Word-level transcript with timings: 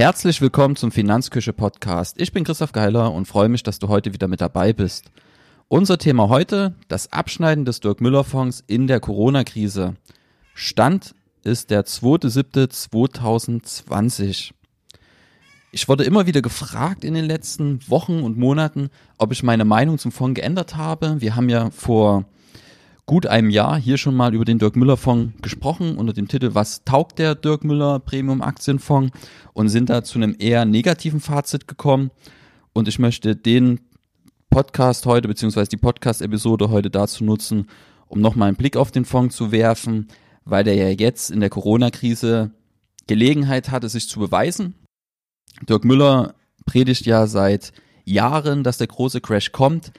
Herzlich 0.00 0.40
willkommen 0.40 0.76
zum 0.76 0.92
Finanzküche 0.92 1.52
Podcast. 1.52 2.18
Ich 2.18 2.32
bin 2.32 2.42
Christoph 2.42 2.72
Geiler 2.72 3.12
und 3.12 3.26
freue 3.26 3.50
mich, 3.50 3.62
dass 3.62 3.78
du 3.78 3.88
heute 3.88 4.14
wieder 4.14 4.28
mit 4.28 4.40
dabei 4.40 4.72
bist. 4.72 5.10
Unser 5.68 5.98
Thema 5.98 6.30
heute, 6.30 6.74
das 6.88 7.12
Abschneiden 7.12 7.66
des 7.66 7.80
Dirk 7.80 8.00
Müller 8.00 8.24
Fonds 8.24 8.64
in 8.66 8.86
der 8.86 8.98
Corona-Krise. 8.98 9.96
Stand 10.54 11.14
ist 11.44 11.68
der 11.68 11.84
2.7.2020. 11.84 14.52
Ich 15.70 15.86
wurde 15.86 16.04
immer 16.04 16.26
wieder 16.26 16.40
gefragt 16.40 17.04
in 17.04 17.12
den 17.12 17.26
letzten 17.26 17.86
Wochen 17.86 18.22
und 18.22 18.38
Monaten, 18.38 18.88
ob 19.18 19.32
ich 19.32 19.42
meine 19.42 19.66
Meinung 19.66 19.98
zum 19.98 20.12
Fonds 20.12 20.40
geändert 20.40 20.76
habe. 20.76 21.20
Wir 21.20 21.36
haben 21.36 21.50
ja 21.50 21.68
vor 21.68 22.24
gut 23.10 23.26
einem 23.26 23.50
Jahr 23.50 23.76
hier 23.76 23.98
schon 23.98 24.14
mal 24.14 24.32
über 24.36 24.44
den 24.44 24.60
Dirk 24.60 24.76
Müller 24.76 24.96
Fonds 24.96 25.34
gesprochen 25.42 25.96
unter 25.96 26.12
dem 26.12 26.28
Titel 26.28 26.50
Was 26.54 26.84
taugt 26.84 27.18
der 27.18 27.34
Dirk 27.34 27.64
Müller 27.64 27.98
Premium 27.98 28.40
Aktienfonds 28.40 29.10
und 29.52 29.68
sind 29.68 29.90
da 29.90 30.04
zu 30.04 30.20
einem 30.20 30.36
eher 30.38 30.64
negativen 30.64 31.18
Fazit 31.18 31.66
gekommen. 31.66 32.12
Und 32.72 32.86
ich 32.86 33.00
möchte 33.00 33.34
den 33.34 33.80
Podcast 34.48 35.06
heute 35.06 35.26
beziehungsweise 35.26 35.70
die 35.70 35.76
Podcast-Episode 35.76 36.70
heute 36.70 36.88
dazu 36.88 37.24
nutzen, 37.24 37.66
um 38.06 38.20
nochmal 38.20 38.46
einen 38.46 38.56
Blick 38.56 38.76
auf 38.76 38.92
den 38.92 39.04
Fonds 39.04 39.34
zu 39.34 39.50
werfen, 39.50 40.06
weil 40.44 40.62
der 40.62 40.76
ja 40.76 40.90
jetzt 40.90 41.32
in 41.32 41.40
der 41.40 41.50
Corona-Krise 41.50 42.52
Gelegenheit 43.08 43.72
hatte, 43.72 43.88
sich 43.88 44.08
zu 44.08 44.20
beweisen 44.20 44.76
Dirk 45.68 45.84
Müller 45.84 46.36
predigt 46.64 47.06
ja 47.06 47.26
seit 47.26 47.72
Jahren, 48.04 48.62
dass 48.62 48.78
der 48.78 48.86
große 48.86 49.20
Crash 49.20 49.50
kommt. 49.50 49.90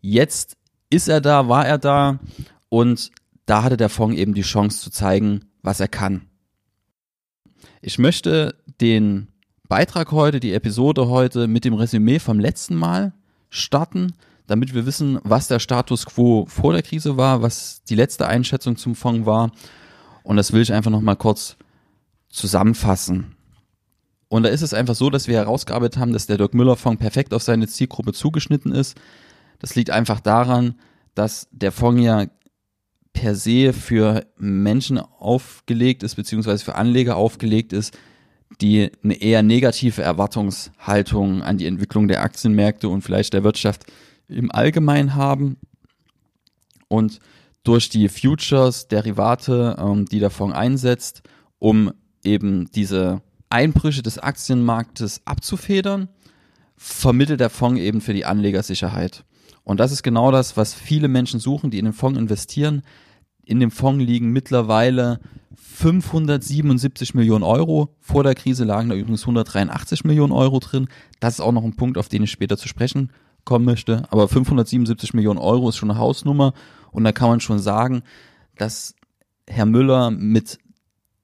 Jetzt 0.00 0.56
ist 0.90 1.08
er 1.08 1.20
da, 1.20 1.48
war 1.48 1.64
er 1.64 1.78
da 1.78 2.18
und 2.68 3.10
da 3.46 3.62
hatte 3.62 3.76
der 3.76 3.88
Fonds 3.88 4.16
eben 4.16 4.34
die 4.34 4.42
Chance 4.42 4.80
zu 4.80 4.90
zeigen, 4.90 5.44
was 5.62 5.80
er 5.80 5.88
kann. 5.88 6.26
Ich 7.80 7.98
möchte 7.98 8.56
den 8.80 9.28
Beitrag 9.68 10.12
heute, 10.12 10.40
die 10.40 10.52
Episode 10.52 11.08
heute 11.08 11.48
mit 11.48 11.64
dem 11.64 11.74
Resümee 11.74 12.18
vom 12.18 12.38
letzten 12.38 12.74
Mal 12.74 13.12
starten, 13.48 14.14
damit 14.46 14.74
wir 14.74 14.86
wissen, 14.86 15.18
was 15.24 15.48
der 15.48 15.58
Status 15.58 16.06
quo 16.06 16.46
vor 16.46 16.72
der 16.72 16.82
Krise 16.82 17.16
war, 17.16 17.42
was 17.42 17.82
die 17.84 17.94
letzte 17.94 18.26
Einschätzung 18.26 18.76
zum 18.76 18.94
Fonds 18.94 19.26
war. 19.26 19.50
Und 20.22 20.36
das 20.36 20.52
will 20.52 20.62
ich 20.62 20.72
einfach 20.72 20.90
nochmal 20.90 21.16
kurz 21.16 21.56
zusammenfassen. 22.28 23.36
Und 24.28 24.42
da 24.42 24.48
ist 24.48 24.62
es 24.62 24.74
einfach 24.74 24.94
so, 24.94 25.10
dass 25.10 25.28
wir 25.28 25.36
herausgearbeitet 25.36 25.98
haben, 26.00 26.12
dass 26.12 26.26
der 26.26 26.36
Dirk 26.36 26.54
Müller 26.54 26.76
Fonds 26.76 27.00
perfekt 27.00 27.32
auf 27.32 27.42
seine 27.42 27.68
Zielgruppe 27.68 28.12
zugeschnitten 28.12 28.72
ist. 28.72 28.96
Das 29.60 29.74
liegt 29.74 29.90
einfach 29.90 30.20
daran, 30.20 30.74
dass 31.14 31.48
der 31.52 31.72
Fonds 31.72 32.02
ja 32.02 32.26
per 33.16 33.34
se 33.34 33.72
für 33.72 34.26
Menschen 34.36 34.98
aufgelegt 34.98 36.02
ist, 36.02 36.16
beziehungsweise 36.16 36.64
für 36.64 36.74
Anleger 36.74 37.16
aufgelegt 37.16 37.72
ist, 37.72 37.96
die 38.60 38.90
eine 39.02 39.14
eher 39.14 39.42
negative 39.42 40.02
Erwartungshaltung 40.02 41.42
an 41.42 41.56
die 41.56 41.66
Entwicklung 41.66 42.08
der 42.08 42.22
Aktienmärkte 42.22 42.90
und 42.90 43.00
vielleicht 43.00 43.32
der 43.32 43.42
Wirtschaft 43.42 43.86
im 44.28 44.52
Allgemeinen 44.52 45.14
haben. 45.14 45.56
Und 46.88 47.18
durch 47.64 47.88
die 47.88 48.08
Futures, 48.10 48.86
Derivate, 48.86 49.76
ähm, 49.78 50.04
die 50.04 50.20
der 50.20 50.30
Fonds 50.30 50.54
einsetzt, 50.54 51.22
um 51.58 51.92
eben 52.22 52.70
diese 52.72 53.22
Einbrüche 53.48 54.02
des 54.02 54.18
Aktienmarktes 54.18 55.22
abzufedern, 55.24 56.08
vermittelt 56.76 57.40
der 57.40 57.50
Fonds 57.50 57.80
eben 57.80 58.02
für 58.02 58.12
die 58.12 58.26
Anleger 58.26 58.62
Sicherheit. 58.62 59.24
Und 59.64 59.80
das 59.80 59.90
ist 59.90 60.02
genau 60.02 60.30
das, 60.30 60.56
was 60.58 60.74
viele 60.74 61.08
Menschen 61.08 61.40
suchen, 61.40 61.70
die 61.70 61.78
in 61.78 61.86
den 61.86 61.94
Fonds 61.94 62.18
investieren. 62.18 62.82
In 63.46 63.60
dem 63.60 63.70
Fonds 63.70 64.04
liegen 64.04 64.32
mittlerweile 64.32 65.20
577 65.54 67.14
Millionen 67.14 67.44
Euro. 67.44 67.94
Vor 68.00 68.24
der 68.24 68.34
Krise 68.34 68.64
lagen 68.64 68.88
da 68.88 68.96
übrigens 68.96 69.22
183 69.22 70.04
Millionen 70.04 70.32
Euro 70.32 70.58
drin. 70.58 70.88
Das 71.20 71.34
ist 71.34 71.40
auch 71.40 71.52
noch 71.52 71.64
ein 71.64 71.76
Punkt, 71.76 71.96
auf 71.96 72.08
den 72.08 72.24
ich 72.24 72.30
später 72.32 72.58
zu 72.58 72.66
sprechen 72.66 73.12
kommen 73.44 73.64
möchte. 73.64 74.04
Aber 74.10 74.26
577 74.26 75.14
Millionen 75.14 75.38
Euro 75.38 75.68
ist 75.68 75.76
schon 75.76 75.90
eine 75.90 76.00
Hausnummer. 76.00 76.54
Und 76.90 77.04
da 77.04 77.12
kann 77.12 77.28
man 77.28 77.40
schon 77.40 77.60
sagen, 77.60 78.02
dass 78.56 78.96
Herr 79.46 79.66
Müller 79.66 80.10
mit 80.10 80.58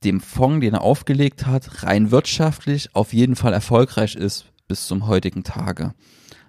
dem 0.04 0.20
Fonds, 0.20 0.60
den 0.60 0.74
er 0.74 0.82
aufgelegt 0.82 1.46
hat, 1.46 1.82
rein 1.82 2.12
wirtschaftlich 2.12 2.94
auf 2.94 3.12
jeden 3.12 3.34
Fall 3.34 3.52
erfolgreich 3.52 4.14
ist 4.14 4.46
bis 4.68 4.86
zum 4.86 5.08
heutigen 5.08 5.42
Tage. 5.42 5.92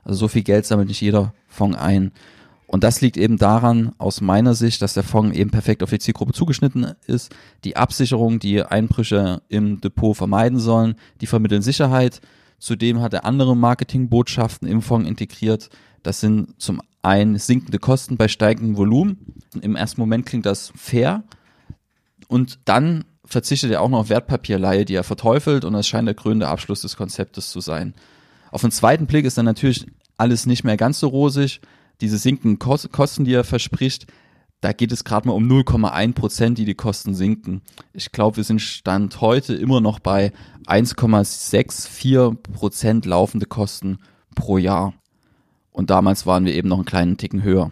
Also 0.04 0.20
so 0.20 0.28
viel 0.28 0.44
Geld 0.44 0.68
sammelt 0.68 0.88
nicht 0.88 1.02
jeder 1.02 1.34
Fonds 1.48 1.78
ein. 1.78 2.12
Und 2.74 2.84
das 2.84 3.02
liegt 3.02 3.18
eben 3.18 3.38
daran, 3.38 3.92
aus 4.00 4.20
meiner 4.20 4.56
Sicht, 4.56 4.82
dass 4.82 4.96
der 4.96 5.04
Fonds 5.04 5.38
eben 5.38 5.52
perfekt 5.52 5.84
auf 5.84 5.92
die 5.92 6.00
Zielgruppe 6.00 6.34
zugeschnitten 6.34 6.96
ist. 7.06 7.32
Die 7.66 7.78
Absicherung, 7.78 8.40
die 8.40 8.64
Einbrüche 8.64 9.44
im 9.48 9.80
Depot 9.80 10.18
vermeiden 10.18 10.58
sollen, 10.58 10.96
die 11.22 11.28
vermitteln 11.28 11.62
Sicherheit. 11.62 12.20
Zudem 12.58 13.00
hat 13.00 13.14
er 13.14 13.26
andere 13.26 13.56
Marketingbotschaften 13.56 14.68
im 14.68 14.82
Fonds 14.82 15.08
integriert. 15.08 15.70
Das 16.02 16.20
sind 16.20 16.60
zum 16.60 16.82
einen 17.04 17.38
sinkende 17.38 17.78
Kosten 17.78 18.18
bei 18.18 18.28
steigendem 18.28 18.76
Volumen. 18.76 19.36
Im 19.62 19.76
ersten 19.76 20.02
Moment 20.02 20.26
klingt 20.26 20.48
das 20.48 20.74
fair. 20.76 21.24
Und 22.28 22.58
dann 22.66 23.06
verzichtet 23.24 23.70
er 23.70 23.84
auch 23.84 23.90
noch 23.90 24.00
auf 24.00 24.10
Wertpapierleihe, 24.10 24.86
die 24.86 24.96
er 24.96 25.04
verteufelt 25.04 25.64
und 25.64 25.74
das 25.74 25.88
scheint 25.88 26.08
der 26.08 26.16
krönende 26.16 26.48
Abschluss 26.48 26.82
des 26.82 26.98
Konzeptes 26.98 27.52
zu 27.52 27.60
sein. 27.60 27.94
Auf 28.50 28.62
den 28.62 28.72
zweiten 28.72 29.06
Blick 29.06 29.26
ist 29.26 29.38
dann 29.38 29.46
natürlich 29.46 29.86
alles 30.18 30.48
nicht 30.48 30.64
mehr 30.64 30.78
ganz 30.78 31.00
so 31.00 31.08
rosig. 31.08 31.62
Diese 32.02 32.18
sinkenden 32.18 32.60
Kosten, 32.60 33.26
die 33.26 33.34
er 33.34 33.44
verspricht, 33.44 34.08
da 34.64 34.72
geht 34.72 34.94
es 34.94 35.04
gerade 35.04 35.28
mal 35.28 35.34
um 35.34 35.46
0,1 35.46 36.14
Prozent, 36.14 36.58
die 36.58 36.64
die 36.64 36.74
Kosten 36.74 37.14
sinken. 37.14 37.62
Ich 37.92 38.14
glaube, 38.14 38.38
wir 38.38 38.44
sind 38.46 38.62
Stand 38.62 39.20
heute 39.20 39.54
immer 39.56 39.82
noch 39.82 40.00
bei 40.00 40.32
1,64 40.68 42.36
Prozent 42.54 43.06
laufende 43.06 43.46
Kosten 43.46 43.98
pro 44.36 44.58
Jahr. 44.58 44.94
Und 45.72 45.90
damals 45.90 46.26
waren 46.26 46.46
wir 46.46 46.54
eben 46.54 46.70
noch 46.70 46.78
einen 46.78 46.86
kleinen 46.86 47.18
Ticken 47.18 47.44
höher. 47.44 47.72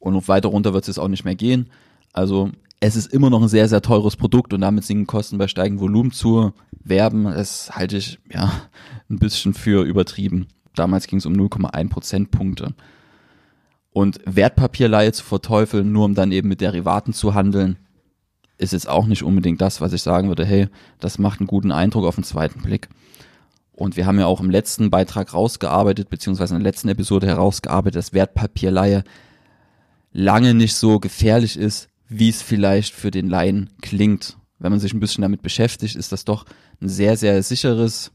Und 0.00 0.26
weiter 0.26 0.48
runter 0.48 0.74
wird 0.74 0.88
es 0.88 0.98
auch 0.98 1.06
nicht 1.06 1.24
mehr 1.24 1.36
gehen. 1.36 1.70
Also 2.12 2.50
es 2.80 2.96
ist 2.96 3.12
immer 3.12 3.30
noch 3.30 3.42
ein 3.42 3.48
sehr, 3.48 3.68
sehr 3.68 3.82
teures 3.82 4.16
Produkt 4.16 4.52
und 4.52 4.62
damit 4.62 4.84
sinken 4.84 5.06
Kosten 5.06 5.38
bei 5.38 5.46
steigendem 5.46 5.80
Volumen 5.80 6.10
zu 6.10 6.52
werben. 6.82 7.24
Das 7.24 7.76
halte 7.76 7.98
ich 7.98 8.18
ja 8.32 8.50
ein 9.08 9.18
bisschen 9.18 9.54
für 9.54 9.84
übertrieben. 9.84 10.48
Damals 10.74 11.06
ging 11.06 11.18
es 11.18 11.26
um 11.26 11.34
0,1 11.34 11.88
Prozentpunkte. 11.90 12.74
Und 13.92 14.20
Wertpapierleihe 14.24 15.12
zu 15.12 15.24
verteufeln, 15.24 15.92
nur 15.92 16.04
um 16.04 16.14
dann 16.14 16.32
eben 16.32 16.48
mit 16.48 16.60
Derivaten 16.60 17.12
zu 17.12 17.34
handeln, 17.34 17.76
ist 18.58 18.72
jetzt 18.72 18.88
auch 18.88 19.06
nicht 19.06 19.22
unbedingt 19.22 19.60
das, 19.60 19.80
was 19.80 19.92
ich 19.92 20.02
sagen 20.02 20.28
würde, 20.28 20.44
hey, 20.44 20.68
das 21.00 21.18
macht 21.18 21.40
einen 21.40 21.46
guten 21.46 21.72
Eindruck 21.72 22.04
auf 22.04 22.14
den 22.14 22.24
zweiten 22.24 22.62
Blick. 22.62 22.88
Und 23.72 23.96
wir 23.96 24.04
haben 24.04 24.18
ja 24.18 24.26
auch 24.26 24.40
im 24.40 24.50
letzten 24.50 24.90
Beitrag 24.90 25.32
rausgearbeitet, 25.32 26.10
beziehungsweise 26.10 26.54
in 26.54 26.60
der 26.60 26.70
letzten 26.70 26.90
Episode 26.90 27.26
herausgearbeitet, 27.26 27.96
dass 27.96 28.12
Wertpapierleihe 28.12 29.04
lange 30.12 30.52
nicht 30.52 30.74
so 30.74 31.00
gefährlich 31.00 31.56
ist, 31.56 31.88
wie 32.06 32.28
es 32.28 32.42
vielleicht 32.42 32.92
für 32.94 33.10
den 33.10 33.28
Laien 33.28 33.70
klingt. 33.80 34.36
Wenn 34.58 34.72
man 34.72 34.80
sich 34.80 34.92
ein 34.92 35.00
bisschen 35.00 35.22
damit 35.22 35.40
beschäftigt, 35.40 35.96
ist 35.96 36.12
das 36.12 36.26
doch 36.26 36.44
ein 36.82 36.90
sehr, 36.90 37.16
sehr 37.16 37.42
sicheres 37.42 38.12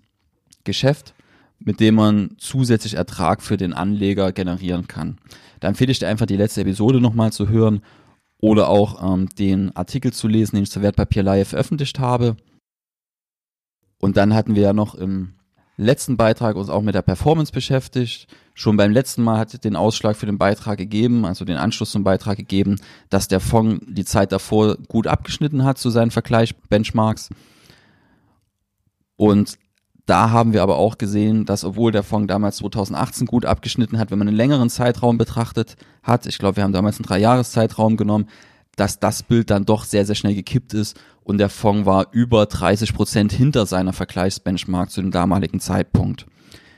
Geschäft, 0.64 1.15
mit 1.60 1.80
dem 1.80 1.96
man 1.96 2.36
zusätzlich 2.38 2.96
Ertrag 2.96 3.42
für 3.42 3.58
den 3.58 3.74
Anleger 3.74 4.32
generieren 4.32 4.88
kann. 4.88 5.18
Da 5.60 5.68
empfehle 5.68 5.92
ich 5.92 6.00
dir 6.00 6.08
einfach 6.08 6.26
die 6.26 6.38
letzte 6.38 6.62
Episode 6.62 7.02
nochmal 7.02 7.32
zu 7.32 7.50
hören 7.50 7.82
oder 8.40 8.70
auch 8.70 9.14
ähm, 9.14 9.30
den 9.30 9.76
Artikel 9.76 10.14
zu 10.14 10.28
lesen, 10.28 10.56
den 10.56 10.64
ich 10.64 10.72
zur 10.72 10.82
Wertpapierleihe 10.82 11.46
veröffentlicht 11.46 12.00
habe. 12.00 12.36
Und 14.00 14.18
dann 14.18 14.34
hatten 14.34 14.56
wir 14.56 14.64
ja 14.64 14.74
noch 14.74 14.96
im 14.96 15.34
letzten 15.78 16.18
Beitrag 16.18 16.56
uns 16.56 16.70
auch 16.70 16.82
mit 16.82 16.96
der 16.96 17.02
Performance 17.02 17.52
beschäftigt. 17.52 18.28
Schon 18.54 18.78
beim 18.78 18.92
letzten 18.92 19.24
Mal 19.24 19.40
hat 19.40 19.64
den 19.64 19.76
Ausschlag 19.76 20.16
für 20.16 20.26
den 20.26 20.38
Beitrag 20.38 20.78
gegeben, 20.78 21.26
also 21.26 21.44
den 21.44 21.58
Anschluss 21.58 21.92
zum 21.92 22.04
Beitrag 22.04 22.38
gegeben, 22.38 22.80
dass 23.10 23.28
der 23.28 23.40
Fonds 23.40 23.86
die 23.88 24.06
Zeit 24.06 24.32
davor 24.32 24.78
gut 24.88 25.08
abgeschnitten 25.08 25.64
hat 25.64 25.78
zu 25.78 25.90
seinen 25.90 26.12
Vergleich-Benchmarks. 26.12 27.30
Und 29.18 29.58
da 30.06 30.30
haben 30.30 30.54
wir 30.54 30.62
aber 30.62 30.78
auch 30.78 30.98
gesehen, 30.98 31.46
dass 31.46 31.64
obwohl 31.64 31.92
der 31.92 32.04
Fonds 32.04 32.28
damals 32.28 32.58
2018 32.58 33.26
gut 33.26 33.46
abgeschnitten 33.46 33.98
hat, 33.98 34.12
wenn 34.12 34.20
man 34.20 34.28
einen 34.28 34.38
längeren 34.38 34.70
Zeitraum 34.70 35.18
betrachtet 35.18 35.78
hat, 36.04 36.26
ich 36.28 36.38
glaube, 36.38 36.58
wir 36.58 36.64
haben 36.64 36.74
damals 36.74 36.98
einen 36.98 37.08
Dreijahreszeitraum 37.08 37.98
genommen, 37.98 38.28
dass 38.76 39.00
das 39.00 39.24
Bild 39.24 39.50
dann 39.50 39.66
doch 39.66 39.84
sehr, 39.84 40.06
sehr 40.06 40.16
schnell 40.16 40.36
gekippt 40.36 40.74
ist 40.74 41.00
und 41.24 41.38
der 41.38 41.50
Fonds 41.50 41.86
war 41.86 42.08
über 42.12 42.46
30 42.46 42.94
Prozent 42.94 43.32
hinter 43.32 43.66
seiner 43.66 43.94
Vergleichsbenchmark 43.94 44.92
zu 44.92 45.02
dem 45.02 45.12
damaligen 45.12 45.60
Zeitpunkt. 45.60 46.28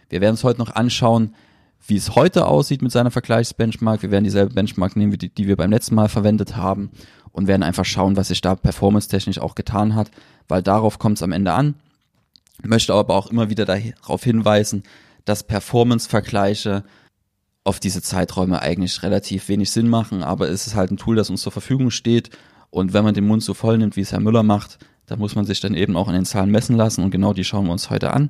Wir 0.09 0.21
werden 0.21 0.33
uns 0.33 0.43
heute 0.43 0.59
noch 0.59 0.73
anschauen, 0.73 1.33
wie 1.85 1.97
es 1.97 2.15
heute 2.15 2.45
aussieht 2.45 2.81
mit 2.81 2.91
seiner 2.91 3.11
Vergleichsbenchmark. 3.11 4.01
Wir 4.01 4.11
werden 4.11 4.23
dieselbe 4.23 4.53
Benchmark 4.53 4.95
nehmen, 4.95 5.11
wie 5.11 5.17
die, 5.17 5.29
die 5.29 5.47
wir 5.47 5.55
beim 5.55 5.71
letzten 5.71 5.95
Mal 5.95 6.09
verwendet 6.09 6.55
haben 6.55 6.91
und 7.31 7.47
werden 7.47 7.63
einfach 7.63 7.85
schauen, 7.85 8.17
was 8.17 8.29
sich 8.29 8.41
da 8.41 8.55
performance-technisch 8.55 9.39
auch 9.39 9.55
getan 9.55 9.95
hat, 9.95 10.11
weil 10.47 10.63
darauf 10.63 10.99
kommt 10.99 11.17
es 11.17 11.23
am 11.23 11.31
Ende 11.31 11.53
an. 11.53 11.75
Möchte 12.63 12.93
aber 12.93 13.15
auch 13.15 13.27
immer 13.31 13.49
wieder 13.49 13.65
darauf 13.65 14.23
hinweisen, 14.23 14.83
dass 15.25 15.43
Performance-Vergleiche 15.43 16.83
auf 17.63 17.79
diese 17.79 18.01
Zeiträume 18.01 18.61
eigentlich 18.61 19.03
relativ 19.03 19.49
wenig 19.49 19.71
Sinn 19.71 19.89
machen, 19.89 20.23
aber 20.23 20.49
es 20.49 20.67
ist 20.67 20.75
halt 20.75 20.89
ein 20.89 20.97
Tool, 20.97 21.17
das 21.17 21.29
uns 21.29 21.41
zur 21.41 21.51
Verfügung 21.51 21.91
steht 21.91 22.29
Und 22.69 22.93
wenn 22.93 23.03
man 23.03 23.13
den 23.13 23.27
Mund 23.27 23.43
so 23.43 23.53
voll 23.53 23.77
nimmt, 23.77 23.95
wie 23.95 24.01
es 24.01 24.11
Herr 24.11 24.19
Müller 24.19 24.43
macht, 24.43 24.77
dann 25.05 25.19
muss 25.19 25.35
man 25.35 25.45
sich 25.45 25.59
dann 25.59 25.73
eben 25.73 25.95
auch 25.95 26.07
an 26.07 26.13
den 26.13 26.25
Zahlen 26.25 26.51
messen 26.51 26.75
lassen 26.75 27.03
und 27.03 27.11
genau 27.11 27.33
die 27.33 27.43
schauen 27.43 27.65
wir 27.65 27.71
uns 27.71 27.89
heute 27.89 28.11
an. 28.11 28.29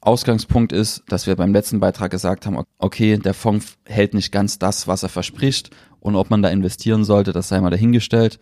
Ausgangspunkt 0.00 0.72
ist, 0.72 1.02
dass 1.08 1.26
wir 1.26 1.34
beim 1.34 1.52
letzten 1.52 1.80
Beitrag 1.80 2.10
gesagt 2.10 2.46
haben, 2.46 2.62
okay, 2.78 3.16
der 3.16 3.34
Fonds 3.34 3.78
hält 3.86 4.14
nicht 4.14 4.32
ganz 4.32 4.58
das, 4.58 4.86
was 4.86 5.02
er 5.02 5.08
verspricht 5.08 5.70
und 5.98 6.14
ob 6.14 6.30
man 6.30 6.42
da 6.42 6.50
investieren 6.50 7.04
sollte, 7.04 7.32
das 7.32 7.48
sei 7.48 7.60
mal 7.60 7.70
dahingestellt. 7.70 8.38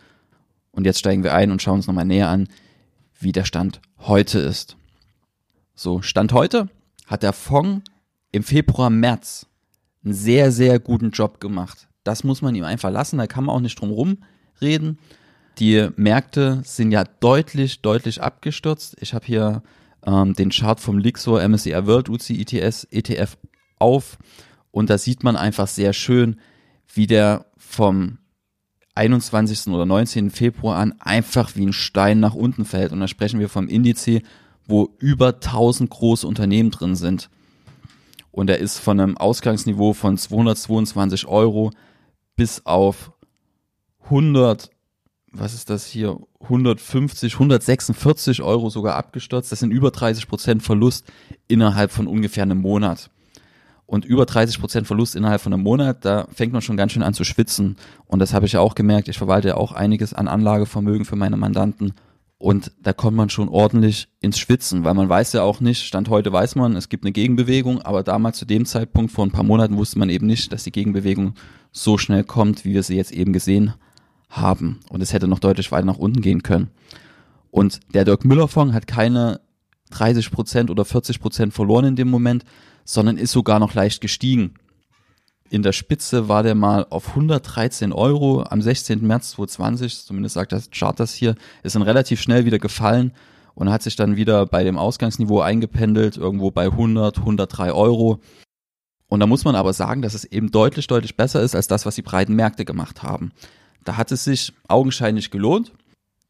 Und 0.71 0.85
jetzt 0.85 0.99
steigen 0.99 1.23
wir 1.23 1.33
ein 1.33 1.51
und 1.51 1.61
schauen 1.61 1.75
uns 1.75 1.87
nochmal 1.87 2.05
näher 2.05 2.29
an, 2.29 2.47
wie 3.23 3.31
der 3.31 3.45
Stand 3.45 3.81
heute 3.99 4.39
ist. 4.39 4.77
So, 5.75 6.01
Stand 6.01 6.33
heute 6.33 6.69
hat 7.07 7.23
der 7.23 7.33
Fonds 7.33 7.83
im 8.31 8.43
Februar, 8.43 8.89
März 8.89 9.47
einen 10.03 10.13
sehr, 10.13 10.51
sehr 10.51 10.79
guten 10.79 11.11
Job 11.11 11.39
gemacht. 11.39 11.87
Das 12.03 12.23
muss 12.23 12.41
man 12.41 12.55
ihm 12.55 12.63
einfach 12.63 12.91
lassen, 12.91 13.17
da 13.17 13.27
kann 13.27 13.45
man 13.45 13.55
auch 13.55 13.61
nicht 13.61 13.79
drum 13.79 13.91
rum 13.91 14.17
reden. 14.61 14.99
Die 15.59 15.89
Märkte 15.95 16.61
sind 16.65 16.91
ja 16.91 17.03
deutlich, 17.03 17.81
deutlich 17.81 18.21
abgestürzt. 18.21 18.95
Ich 18.99 19.13
habe 19.13 19.25
hier 19.25 19.63
ähm, 20.05 20.33
den 20.33 20.49
Chart 20.49 20.79
vom 20.79 20.97
Lixor 20.97 21.47
MSCI 21.47 21.85
World 21.85 22.09
UCITS 22.09 22.87
ETF 22.91 23.37
auf 23.77 24.17
und 24.71 24.89
da 24.89 24.97
sieht 24.97 25.23
man 25.23 25.35
einfach 25.35 25.67
sehr 25.67 25.93
schön, 25.93 26.39
wie 26.93 27.07
der 27.07 27.45
vom 27.57 28.17
21. 28.95 29.67
oder 29.73 29.85
19. 29.85 30.29
Februar 30.29 30.77
an 30.77 30.93
einfach 30.99 31.55
wie 31.55 31.65
ein 31.65 31.73
Stein 31.73 32.19
nach 32.19 32.35
unten 32.35 32.65
fällt. 32.65 32.91
Und 32.91 32.99
da 32.99 33.07
sprechen 33.07 33.39
wir 33.39 33.49
vom 33.49 33.67
Indiz, 33.67 34.07
wo 34.67 34.89
über 34.99 35.35
1000 35.35 35.89
große 35.89 36.27
Unternehmen 36.27 36.71
drin 36.71 36.95
sind. 36.95 37.29
Und 38.31 38.49
er 38.49 38.59
ist 38.59 38.79
von 38.79 38.99
einem 38.99 39.17
Ausgangsniveau 39.17 39.93
von 39.93 40.17
222 40.17 41.27
Euro 41.27 41.71
bis 42.35 42.65
auf 42.65 43.11
100 44.05 44.71
was 45.33 45.53
ist 45.53 45.69
das 45.69 45.87
hier, 45.87 46.19
150, 46.41 47.33
146 47.33 48.41
Euro 48.43 48.69
sogar 48.69 48.95
abgestürzt. 48.95 49.51
Das 49.51 49.59
sind 49.59 49.71
über 49.71 49.91
30 49.91 50.27
Prozent 50.27 50.63
Verlust 50.63 51.11
innerhalb 51.47 51.91
von 51.91 52.07
ungefähr 52.07 52.43
einem 52.43 52.59
Monat. 52.59 53.09
Und 53.85 54.05
über 54.05 54.25
30 54.25 54.59
Prozent 54.59 54.87
Verlust 54.87 55.15
innerhalb 55.15 55.41
von 55.41 55.53
einem 55.53 55.63
Monat, 55.63 56.05
da 56.05 56.27
fängt 56.33 56.53
man 56.53 56.61
schon 56.61 56.77
ganz 56.77 56.93
schön 56.93 57.03
an 57.03 57.13
zu 57.13 57.23
schwitzen. 57.23 57.75
Und 58.05 58.19
das 58.19 58.33
habe 58.33 58.45
ich 58.45 58.53
ja 58.53 58.59
auch 58.59 58.75
gemerkt. 58.75 59.07
Ich 59.07 59.17
verwalte 59.17 59.49
ja 59.49 59.57
auch 59.57 59.71
einiges 59.71 60.13
an 60.13 60.27
Anlagevermögen 60.27 61.05
für 61.05 61.15
meine 61.15 61.37
Mandanten. 61.37 61.93
Und 62.37 62.71
da 62.81 62.91
kommt 62.91 63.15
man 63.15 63.29
schon 63.29 63.47
ordentlich 63.47 64.09
ins 64.19 64.37
Schwitzen, 64.37 64.83
weil 64.83 64.95
man 64.95 65.07
weiß 65.07 65.31
ja 65.31 65.43
auch 65.43 65.61
nicht, 65.61 65.83
Stand 65.85 66.09
heute 66.09 66.33
weiß 66.33 66.55
man, 66.55 66.75
es 66.75 66.89
gibt 66.89 67.05
eine 67.05 67.13
Gegenbewegung, 67.13 67.81
aber 67.81 68.03
damals 68.03 68.37
zu 68.37 68.45
dem 68.45 68.65
Zeitpunkt 68.65 69.13
vor 69.13 69.25
ein 69.25 69.31
paar 69.31 69.45
Monaten 69.45 69.77
wusste 69.77 69.97
man 69.97 70.09
eben 70.09 70.27
nicht, 70.27 70.51
dass 70.51 70.63
die 70.63 70.73
Gegenbewegung 70.73 71.35
so 71.71 71.97
schnell 71.97 72.25
kommt, 72.25 72.65
wie 72.65 72.73
wir 72.73 72.83
sie 72.83 72.97
jetzt 72.97 73.13
eben 73.13 73.31
gesehen 73.31 73.75
haben. 74.29 74.81
Und 74.89 75.01
es 75.01 75.13
hätte 75.13 75.29
noch 75.29 75.39
deutlich 75.39 75.71
weiter 75.71 75.85
nach 75.85 75.97
unten 75.97 76.21
gehen 76.21 76.43
können. 76.43 76.69
Und 77.49 77.79
der 77.93 78.03
Dirk 78.03 78.25
Müller 78.25 78.49
Fonds 78.49 78.73
hat 78.73 78.87
keine 78.87 79.39
30 79.91 80.31
Prozent 80.31 80.69
oder 80.69 80.83
40 80.83 81.21
Prozent 81.21 81.53
verloren 81.53 81.85
in 81.85 81.95
dem 81.95 82.09
Moment, 82.09 82.43
sondern 82.85 83.17
ist 83.17 83.31
sogar 83.31 83.59
noch 83.59 83.73
leicht 83.73 84.01
gestiegen. 84.01 84.55
In 85.49 85.61
der 85.61 85.71
Spitze 85.71 86.29
war 86.29 86.41
der 86.41 86.55
mal 86.55 86.85
auf 86.89 87.09
113 87.09 87.93
Euro 87.93 88.43
am 88.43 88.61
16. 88.61 89.05
März 89.05 89.31
2020, 89.31 90.05
zumindest 90.05 90.33
sagt 90.33 90.51
das 90.51 90.71
Chart 90.71 90.99
das 90.99 91.13
hier, 91.13 91.35
ist 91.61 91.75
dann 91.75 91.83
relativ 91.83 92.21
schnell 92.21 92.45
wieder 92.45 92.59
gefallen 92.59 93.13
und 93.53 93.69
hat 93.69 93.83
sich 93.83 93.95
dann 93.95 94.15
wieder 94.15 94.45
bei 94.45 94.63
dem 94.63 94.77
Ausgangsniveau 94.77 95.41
eingependelt, 95.41 96.17
irgendwo 96.17 96.51
bei 96.51 96.65
100, 96.65 97.19
103 97.19 97.71
Euro. 97.71 98.19
Und 99.07 99.19
da 99.19 99.27
muss 99.27 99.45
man 99.45 99.55
aber 99.55 99.73
sagen, 99.73 100.01
dass 100.01 100.15
es 100.15 100.25
eben 100.25 100.49
deutlich, 100.49 100.87
deutlich 100.87 101.15
besser 101.15 101.41
ist 101.41 101.53
als 101.53 101.67
das, 101.67 101.85
was 101.85 101.95
die 101.95 102.01
breiten 102.01 102.35
Märkte 102.35 102.65
gemacht 102.65 103.03
haben. 103.03 103.31
Da 103.83 103.97
hat 103.97 104.11
es 104.11 104.23
sich 104.23 104.53
augenscheinlich 104.67 105.29
gelohnt, 105.29 105.71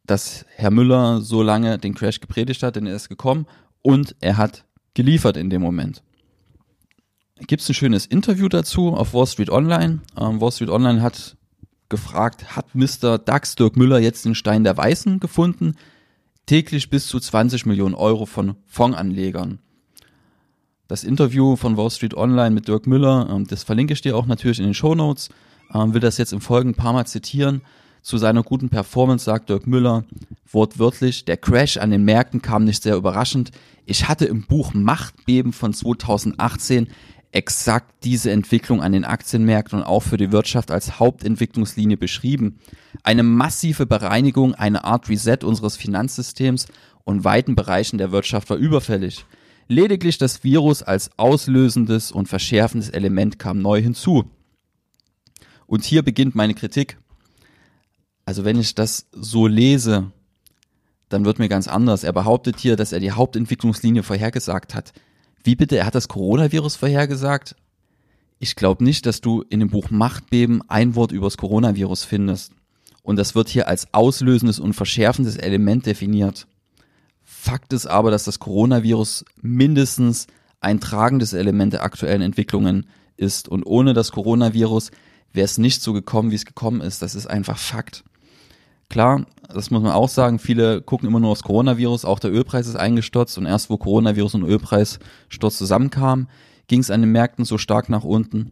dass 0.06 0.46
Herr 0.56 0.72
Müller 0.72 1.22
so 1.22 1.44
lange 1.44 1.78
den 1.78 1.94
Crash 1.94 2.20
gepredigt 2.20 2.62
hat, 2.62 2.76
denn 2.76 2.88
er 2.88 2.96
ist 2.96 3.08
gekommen 3.08 3.46
und 3.82 4.16
er 4.20 4.38
hat 4.38 4.66
geliefert 4.96 5.38
in 5.38 5.50
dem 5.50 5.62
Moment. 5.62 6.04
Gibt 7.48 7.62
es 7.62 7.70
ein 7.70 7.74
schönes 7.74 8.06
Interview 8.06 8.48
dazu 8.48 8.94
auf 8.94 9.14
Wall 9.14 9.28
Street 9.28 9.50
Online. 9.50 10.00
Ähm, 10.20 10.40
Wall 10.40 10.52
Street 10.52 10.70
Online 10.70 11.02
hat 11.02 11.36
gefragt, 11.90 12.56
hat 12.56 12.74
Mr. 12.74 13.18
Dax 13.18 13.56
Dirk 13.56 13.78
Müller 13.78 14.00
jetzt 14.00 14.26
den 14.26 14.36
Stein 14.36 14.64
der 14.64 14.78
Weißen 14.78 15.20
gefunden? 15.20 15.76
Täglich 16.46 16.90
bis 16.90 17.08
zu 17.08 17.20
20 17.20 17.66
Millionen 17.66 17.96
Euro 17.96 18.26
von 18.26 18.56
Fondsanlegern. 18.68 19.60
Das 20.88 21.04
Interview 21.04 21.56
von 21.56 21.78
Wall 21.78 21.92
Street 21.92 22.16
Online 22.16 22.52
mit 22.52 22.68
Dirk 22.68 22.88
Müller, 22.88 23.30
ähm, 23.30 23.48
das 23.48 23.64
verlinke 23.64 23.94
ich 23.94 24.02
dir 24.02 24.16
auch 24.16 24.26
natürlich 24.26 24.60
in 24.60 24.66
den 24.66 24.74
Show 24.74 24.96
Notes 24.96 25.30
ähm, 25.74 25.94
will 25.94 26.02
das 26.02 26.18
jetzt 26.18 26.34
im 26.34 26.42
Folgenden 26.42 26.80
ein 26.80 26.84
paar 26.84 26.94
Mal 26.94 27.06
zitieren. 27.06 27.62
Zu 28.02 28.18
seiner 28.18 28.44
guten 28.44 28.70
Performance 28.70 29.26
sagt 29.26 29.50
Dirk 29.50 29.66
Müller 29.66 30.04
wortwörtlich, 30.52 31.26
der 31.26 31.38
Crash 31.38 31.78
an 31.78 31.90
den 31.90 32.04
Märkten 32.04 32.42
kam 32.42 32.66
nicht 32.66 32.84
sehr 32.84 32.96
überraschend. 32.96 33.52
Ich 33.86 34.08
hatte 34.08 34.26
im 34.26 34.44
Buch 34.44 34.74
Machtbeben 34.74 35.54
von 35.54 35.74
2018 35.74 36.90
exakt 37.34 38.04
diese 38.04 38.32
Entwicklung 38.32 38.82
an 38.82 38.92
den 38.92 39.06
Aktienmärkten 39.06 39.80
und 39.80 39.86
auch 39.86 40.02
für 40.02 40.18
die 40.18 40.32
Wirtschaft 40.32 40.70
als 40.70 41.00
Hauptentwicklungslinie 41.00 41.98
beschrieben. 41.98 42.60
Eine 43.02 43.24
massive 43.24 43.86
Bereinigung, 43.86 44.54
eine 44.54 44.84
Art 44.84 45.10
Reset 45.10 45.40
unseres 45.44 45.76
Finanzsystems 45.76 46.68
und 47.04 47.24
weiten 47.24 47.56
Bereichen 47.56 47.98
der 47.98 48.12
Wirtschaft 48.12 48.50
war 48.50 48.58
überfällig. 48.58 49.26
Lediglich 49.68 50.18
das 50.18 50.44
Virus 50.44 50.84
als 50.84 51.10
auslösendes 51.18 52.12
und 52.12 52.30
verschärfendes 52.30 52.90
Element 52.90 53.40
kam 53.40 53.62
neu 53.62 53.82
hinzu. 53.82 54.26
Und 55.66 55.84
hier 55.84 56.04
beginnt 56.04 56.36
meine 56.36 56.54
Kritik. 56.54 56.98
Also 58.26 58.46
wenn 58.46 58.60
ich 58.60 58.76
das 58.76 59.08
so 59.12 59.48
lese, 59.48 60.12
dann 61.10 61.26
wird 61.26 61.40
mir 61.40 61.50
ganz 61.50 61.68
anders. 61.68 62.04
Er 62.04 62.14
behauptet 62.14 62.60
hier, 62.60 62.76
dass 62.76 62.92
er 62.92 63.00
die 63.00 63.12
Hauptentwicklungslinie 63.12 64.04
vorhergesagt 64.04 64.76
hat. 64.76 64.94
Wie 65.44 65.56
bitte? 65.56 65.78
Er 65.78 65.86
hat 65.86 65.96
das 65.96 66.08
Coronavirus 66.08 66.78
vorhergesagt? 66.78 67.56
Ich 68.40 68.56
glaube 68.56 68.84
nicht, 68.84 69.06
dass 69.06 69.22
du 69.22 69.44
in 69.50 69.60
dem 69.60 69.70
Buch 69.70 69.90
Machtbeben 69.90 70.62
ein 70.70 70.96
Wort 70.96 71.12
über 71.12 71.28
das 71.28 71.38
Coronavirus 71.38 72.04
findest. 72.04 72.54
Und 73.04 73.18
das 73.18 73.36
wird 73.36 73.50
hier 73.50 73.68
als 73.68 73.94
auslösendes 73.94 74.60
und 74.60 74.74
verschärfendes 74.74 75.36
Element 75.36 75.86
definiert. 75.86 76.48
Fakt 77.24 77.74
ist 77.74 77.86
aber, 77.86 78.12
dass 78.12 78.24
das 78.24 78.40
Coronavirus 78.40 79.26
mindestens 79.42 80.28
ein 80.62 80.80
tragendes 80.80 81.34
Element 81.34 81.74
der 81.74 81.84
aktuellen 81.84 82.22
Entwicklungen 82.22 82.88
ist. 83.18 83.50
Und 83.50 83.64
ohne 83.66 83.94
das 83.94 84.12
Coronavirus 84.12 84.92
wäre 85.34 85.46
es 85.46 85.58
nicht 85.58 85.82
so 85.82 85.92
gekommen, 85.92 86.32
wie 86.32 86.36
es 86.36 86.46
gekommen 86.46 86.80
ist. 86.80 87.02
Das 87.02 87.16
ist 87.16 87.28
einfach 87.28 87.58
Fakt. 87.58 88.06
Klar, 88.94 89.26
das 89.52 89.72
muss 89.72 89.82
man 89.82 89.92
auch 89.92 90.08
sagen, 90.08 90.38
viele 90.38 90.80
gucken 90.84 91.10
immer 91.10 91.20
nur 91.20 91.32
aufs 91.32 91.42
Coronavirus, 91.42 92.06
auch 92.06 92.20
der 92.20 92.32
Ölpreis 92.32 92.68
ist 92.68 92.76
eingestürzt 92.76 93.36
und 93.40 93.48
erst 93.48 93.72
wo 93.72 93.78
Coronavirus 93.78 94.36
und 94.36 94.44
Ölpreissturz 94.44 95.58
zusammenkamen, 95.58 96.30
ging 96.68 96.80
es 96.80 96.92
an 96.92 97.02
den 97.02 97.12
Märkten 97.12 97.44
so 97.44 97.58
stark 97.58 97.90
nach 97.90 98.04
unten. 98.04 98.52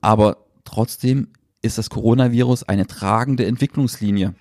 Aber 0.00 0.36
trotzdem 0.62 1.26
ist 1.60 1.76
das 1.76 1.90
Coronavirus 1.90 2.62
eine 2.62 2.86
tragende 2.86 3.46
Entwicklungslinie. 3.46 4.36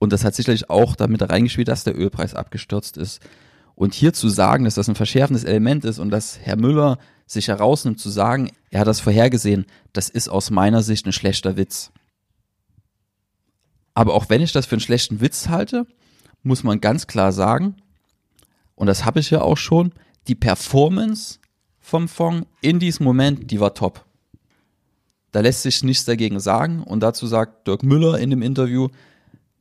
Und 0.00 0.12
das 0.12 0.24
hat 0.24 0.34
sicherlich 0.34 0.68
auch 0.68 0.96
damit 0.96 1.22
reingespielt, 1.22 1.68
dass 1.68 1.84
der 1.84 1.96
Ölpreis 1.96 2.34
abgestürzt 2.34 2.96
ist. 2.96 3.22
Und 3.76 3.94
hier 3.94 4.14
zu 4.14 4.28
sagen, 4.28 4.64
dass 4.64 4.74
das 4.74 4.88
ein 4.88 4.96
verschärfendes 4.96 5.44
Element 5.44 5.84
ist 5.84 6.00
und 6.00 6.10
dass 6.10 6.40
Herr 6.40 6.56
Müller 6.56 6.98
sich 7.26 7.46
herausnimmt 7.46 8.00
zu 8.00 8.10
sagen, 8.10 8.50
er 8.70 8.80
hat 8.80 8.88
das 8.88 8.98
vorhergesehen, 8.98 9.66
das 9.92 10.08
ist 10.08 10.28
aus 10.28 10.50
meiner 10.50 10.82
Sicht 10.82 11.06
ein 11.06 11.12
schlechter 11.12 11.56
Witz. 11.56 11.92
Aber 13.94 14.14
auch 14.14 14.28
wenn 14.28 14.42
ich 14.42 14.52
das 14.52 14.66
für 14.66 14.74
einen 14.74 14.80
schlechten 14.80 15.20
Witz 15.20 15.48
halte, 15.48 15.86
muss 16.42 16.64
man 16.64 16.80
ganz 16.80 17.06
klar 17.06 17.32
sagen, 17.32 17.76
und 18.74 18.88
das 18.88 19.04
habe 19.04 19.20
ich 19.20 19.30
ja 19.30 19.40
auch 19.40 19.56
schon, 19.56 19.92
die 20.26 20.34
Performance 20.34 21.38
vom 21.80 22.08
Fonds 22.08 22.46
in 22.60 22.80
diesem 22.80 23.04
Moment, 23.04 23.50
die 23.50 23.60
war 23.60 23.74
top. 23.74 24.04
Da 25.32 25.40
lässt 25.40 25.62
sich 25.62 25.82
nichts 25.82 26.04
dagegen 26.04 26.40
sagen 26.40 26.82
und 26.82 27.00
dazu 27.00 27.26
sagt 27.26 27.66
Dirk 27.66 27.82
Müller 27.82 28.18
in 28.18 28.30
dem 28.30 28.42
Interview, 28.42 28.88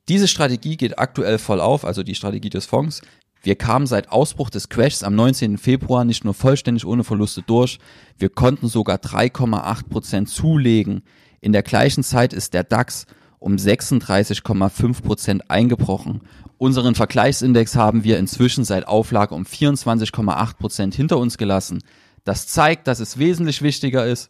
diese 0.09 0.27
Strategie 0.27 0.77
geht 0.77 0.99
aktuell 0.99 1.37
voll 1.37 1.61
auf, 1.61 1.85
also 1.85 2.03
die 2.03 2.15
Strategie 2.15 2.49
des 2.49 2.65
Fonds. 2.65 3.01
Wir 3.41 3.55
kamen 3.55 3.87
seit 3.87 4.11
Ausbruch 4.11 4.49
des 4.49 4.69
Crashs 4.69 5.03
am 5.03 5.15
19. 5.15 5.57
Februar 5.57 6.05
nicht 6.05 6.23
nur 6.25 6.33
vollständig 6.33 6.85
ohne 6.85 7.03
Verluste 7.03 7.41
durch, 7.41 7.79
wir 8.17 8.29
konnten 8.29 8.67
sogar 8.67 8.97
3,8 8.97 9.89
Prozent 9.89 10.29
zulegen. 10.29 11.03
In 11.41 11.51
der 11.51 11.63
gleichen 11.63 12.03
Zeit 12.03 12.33
ist 12.33 12.53
der 12.53 12.63
DAX 12.63 13.05
um 13.43 13.57
36,5 13.57 15.01
Prozent 15.01 15.51
eingebrochen. 15.51 16.21
Unseren 16.57 16.95
Vergleichsindex 16.95 17.75
haben 17.75 18.03
wir 18.03 18.17
inzwischen 18.17 18.63
seit 18.63 18.87
Auflage 18.87 19.35
um 19.35 19.43
24,8 19.43 20.55
Prozent 20.55 20.95
hinter 20.95 21.17
uns 21.17 21.37
gelassen. 21.37 21.83
Das 22.23 22.47
zeigt, 22.47 22.87
dass 22.87 23.01
es 23.01 23.17
wesentlich 23.17 23.61
wichtiger 23.61 24.05
ist, 24.05 24.29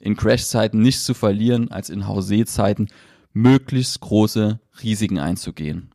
in 0.00 0.16
Crashzeiten 0.16 0.80
nichts 0.80 1.04
zu 1.04 1.14
verlieren, 1.14 1.70
als 1.70 1.88
in 1.88 2.08
Hausee-Zeiten 2.08 2.88
möglichst 3.32 4.00
große 4.00 4.58
Risiken 4.82 5.18
einzugehen. 5.18 5.90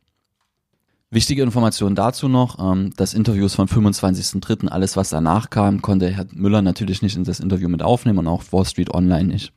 Wichtige 1.10 1.42
Information 1.42 1.94
dazu 1.94 2.28
noch, 2.28 2.58
ähm, 2.58 2.92
das 2.96 3.14
Interview 3.14 3.46
ist 3.46 3.54
vom 3.54 3.66
25.03. 3.68 4.68
Alles, 4.68 4.96
was 4.96 5.10
danach 5.10 5.50
kam, 5.50 5.82
konnte 5.82 6.10
Herr 6.10 6.26
Müller 6.32 6.62
natürlich 6.62 7.02
nicht 7.02 7.16
in 7.16 7.24
das 7.24 7.40
Interview 7.40 7.68
mit 7.68 7.82
aufnehmen 7.82 8.20
und 8.20 8.26
auch 8.26 8.42
Wall 8.50 8.64
Street 8.64 8.92
Online 8.92 9.24
nicht. 9.24 9.52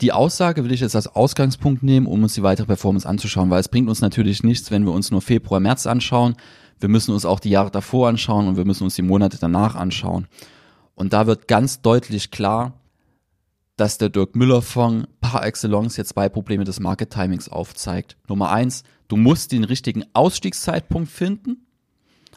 Die 0.00 0.12
Aussage 0.12 0.62
will 0.62 0.72
ich 0.72 0.80
jetzt 0.80 0.94
als 0.94 1.08
Ausgangspunkt 1.08 1.82
nehmen, 1.82 2.06
um 2.06 2.22
uns 2.22 2.34
die 2.34 2.42
weitere 2.42 2.66
Performance 2.66 3.08
anzuschauen, 3.08 3.50
weil 3.50 3.60
es 3.60 3.68
bringt 3.68 3.88
uns 3.88 4.00
natürlich 4.00 4.44
nichts, 4.44 4.70
wenn 4.70 4.84
wir 4.84 4.92
uns 4.92 5.10
nur 5.10 5.20
Februar, 5.20 5.58
März 5.58 5.86
anschauen. 5.86 6.36
Wir 6.78 6.88
müssen 6.88 7.12
uns 7.12 7.24
auch 7.24 7.40
die 7.40 7.50
Jahre 7.50 7.72
davor 7.72 8.08
anschauen 8.08 8.46
und 8.46 8.56
wir 8.56 8.64
müssen 8.64 8.84
uns 8.84 8.94
die 8.94 9.02
Monate 9.02 9.38
danach 9.40 9.74
anschauen. 9.74 10.28
Und 10.94 11.12
da 11.12 11.26
wird 11.26 11.48
ganz 11.48 11.82
deutlich 11.82 12.30
klar, 12.30 12.74
dass 13.76 13.98
der 13.98 14.08
Dirk 14.08 14.36
Müller 14.36 14.62
Fonds 14.62 15.08
par 15.20 15.44
excellence 15.44 15.96
jetzt 15.96 16.10
zwei 16.10 16.28
Probleme 16.28 16.64
des 16.64 16.78
Market 16.78 17.10
Timings 17.10 17.48
aufzeigt. 17.48 18.16
Nummer 18.28 18.50
eins, 18.50 18.84
du 19.08 19.16
musst 19.16 19.50
den 19.50 19.64
richtigen 19.64 20.04
Ausstiegszeitpunkt 20.12 21.10
finden. 21.10 21.66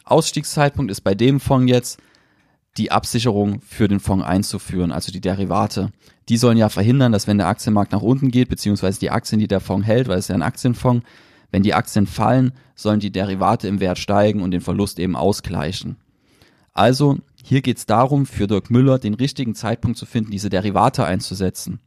Ausstiegszeitpunkt 0.04 0.92
ist 0.92 1.02
bei 1.02 1.14
dem 1.14 1.40
Fonds 1.40 1.72
jetzt, 1.72 2.00
die 2.78 2.92
Absicherung 2.92 3.62
für 3.62 3.88
den 3.88 4.00
Fonds 4.00 4.26
einzuführen, 4.26 4.92
also 4.92 5.12
die 5.12 5.22
Derivate. 5.22 5.92
Die 6.30 6.38
sollen 6.38 6.58
ja 6.58 6.70
verhindern, 6.70 7.12
dass 7.12 7.28
wenn 7.28 7.38
der 7.38 7.48
Aktienmarkt 7.48 7.92
nach 7.92 8.02
unten 8.02 8.32
geht, 8.32 8.50
beziehungsweise 8.50 9.00
die 9.00 9.10
Aktien, 9.10 9.40
die 9.40 9.48
der 9.48 9.60
Fonds 9.60 9.86
hält, 9.86 10.08
weil 10.08 10.20
es 10.20 10.30
ja 10.30 10.36
ein 10.36 10.42
Aktienfonds, 10.42 11.06
wenn 11.52 11.64
die 11.64 11.74
Aktien 11.74 12.08
fallen, 12.08 12.54
sollen 12.76 13.02
die 13.02 13.12
Derivate 13.12 13.68
im 13.68 13.82
Wert 13.82 14.00
steigen 14.00 14.42
und 14.42 14.52
den 14.52 14.62
Verlust 14.62 15.00
eben 15.00 15.18
ausgleichen. 15.18 15.98
Also 16.74 17.18
hier 17.44 17.62
geht 17.62 17.78
es 17.78 17.86
darum, 17.86 18.26
für 18.26 18.48
Dirk 18.48 18.70
Müller 18.70 19.00
den 19.00 19.14
richtigen 19.14 19.56
Zeitpunkt 19.56 19.98
zu 19.98 20.06
finden, 20.06 20.32
diese 20.32 20.50
Derivate 20.50 21.04
einzusetzen. 21.06 21.82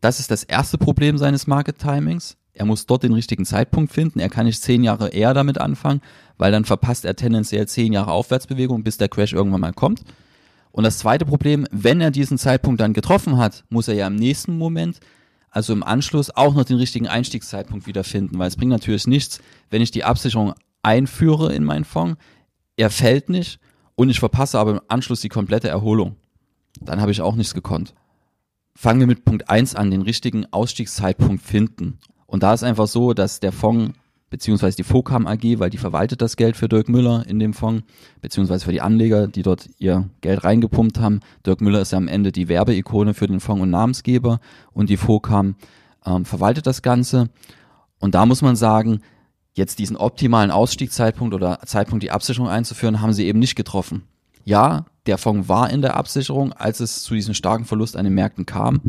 Das 0.00 0.20
ist 0.20 0.30
das 0.30 0.44
erste 0.44 0.78
Problem 0.78 1.18
seines 1.18 1.46
Market 1.46 1.78
Timings. 1.78 2.36
Er 2.52 2.64
muss 2.64 2.86
dort 2.86 3.02
den 3.02 3.12
richtigen 3.12 3.44
Zeitpunkt 3.44 3.92
finden. 3.92 4.20
Er 4.20 4.30
kann 4.30 4.46
nicht 4.46 4.62
zehn 4.62 4.82
Jahre 4.82 5.08
eher 5.08 5.34
damit 5.34 5.58
anfangen, 5.58 6.00
weil 6.38 6.52
dann 6.52 6.64
verpasst 6.64 7.04
er 7.04 7.16
tendenziell 7.16 7.68
zehn 7.68 7.92
Jahre 7.92 8.12
Aufwärtsbewegung, 8.12 8.82
bis 8.84 8.96
der 8.96 9.08
Crash 9.08 9.32
irgendwann 9.32 9.60
mal 9.60 9.72
kommt. 9.72 10.02
Und 10.70 10.84
das 10.84 10.98
zweite 10.98 11.26
Problem, 11.26 11.66
wenn 11.70 12.00
er 12.00 12.10
diesen 12.10 12.38
Zeitpunkt 12.38 12.80
dann 12.80 12.92
getroffen 12.92 13.36
hat, 13.36 13.64
muss 13.68 13.88
er 13.88 13.94
ja 13.94 14.06
im 14.06 14.16
nächsten 14.16 14.56
Moment, 14.56 15.00
also 15.50 15.72
im 15.72 15.82
Anschluss, 15.82 16.30
auch 16.30 16.54
noch 16.54 16.64
den 16.64 16.76
richtigen 16.76 17.08
Einstiegszeitpunkt 17.08 17.86
wiederfinden, 17.86 18.38
weil 18.38 18.48
es 18.48 18.56
bringt 18.56 18.70
natürlich 18.70 19.06
nichts, 19.06 19.40
wenn 19.70 19.82
ich 19.82 19.90
die 19.90 20.04
Absicherung 20.04 20.54
einführe 20.82 21.52
in 21.52 21.64
meinen 21.64 21.84
Fonds, 21.84 22.20
er 22.76 22.90
fällt 22.90 23.28
nicht 23.28 23.58
und 23.96 24.10
ich 24.10 24.20
verpasse 24.20 24.58
aber 24.58 24.70
im 24.72 24.80
Anschluss 24.86 25.20
die 25.20 25.28
komplette 25.28 25.68
Erholung. 25.68 26.16
Dann 26.80 27.00
habe 27.00 27.10
ich 27.10 27.20
auch 27.20 27.34
nichts 27.34 27.54
gekonnt. 27.54 27.94
Fangen 28.76 29.00
wir 29.00 29.08
mit 29.08 29.24
Punkt 29.24 29.50
eins 29.50 29.74
an, 29.74 29.90
den 29.90 30.02
richtigen 30.02 30.46
Ausstiegszeitpunkt 30.52 31.42
finden. 31.42 31.98
Und 32.26 32.44
da 32.44 32.54
ist 32.54 32.62
einfach 32.62 32.86
so, 32.86 33.12
dass 33.14 33.40
der 33.40 33.50
Fonds 33.50 33.98
beziehungsweise 34.30 34.76
die 34.76 34.84
Focam 34.84 35.26
AG, 35.26 35.58
weil 35.58 35.70
die 35.70 35.78
verwaltet 35.78 36.22
das 36.22 36.36
Geld 36.36 36.56
für 36.56 36.68
Dirk 36.68 36.88
Müller 36.88 37.24
in 37.26 37.38
dem 37.38 37.54
Fonds, 37.54 37.84
beziehungsweise 38.20 38.64
für 38.64 38.72
die 38.72 38.80
Anleger, 38.80 39.26
die 39.26 39.42
dort 39.42 39.68
ihr 39.78 40.08
Geld 40.20 40.44
reingepumpt 40.44 41.00
haben. 41.00 41.20
Dirk 41.46 41.60
Müller 41.60 41.80
ist 41.80 41.92
ja 41.92 41.98
am 41.98 42.08
Ende 42.08 42.32
die 42.32 42.48
Werbeikone 42.48 43.14
für 43.14 43.26
den 43.26 43.40
Fonds 43.40 43.62
und 43.62 43.70
Namensgeber 43.70 44.40
und 44.72 44.90
die 44.90 44.96
Focam 44.96 45.56
ähm, 46.04 46.24
verwaltet 46.24 46.66
das 46.66 46.82
Ganze. 46.82 47.30
Und 47.98 48.14
da 48.14 48.26
muss 48.26 48.42
man 48.42 48.56
sagen, 48.56 49.00
jetzt 49.54 49.78
diesen 49.78 49.96
optimalen 49.96 50.50
Ausstiegszeitpunkt 50.50 51.34
oder 51.34 51.60
Zeitpunkt, 51.66 52.02
die 52.02 52.10
Absicherung 52.10 52.48
einzuführen, 52.48 53.00
haben 53.00 53.12
sie 53.12 53.26
eben 53.26 53.38
nicht 53.38 53.56
getroffen. 53.56 54.04
Ja, 54.44 54.86
der 55.06 55.18
Fonds 55.18 55.48
war 55.48 55.70
in 55.70 55.82
der 55.82 55.96
Absicherung, 55.96 56.52
als 56.52 56.80
es 56.80 57.02
zu 57.02 57.14
diesem 57.14 57.34
starken 57.34 57.64
Verlust 57.64 57.96
an 57.96 58.04
den 58.04 58.14
Märkten 58.14 58.46
kam. 58.46 58.80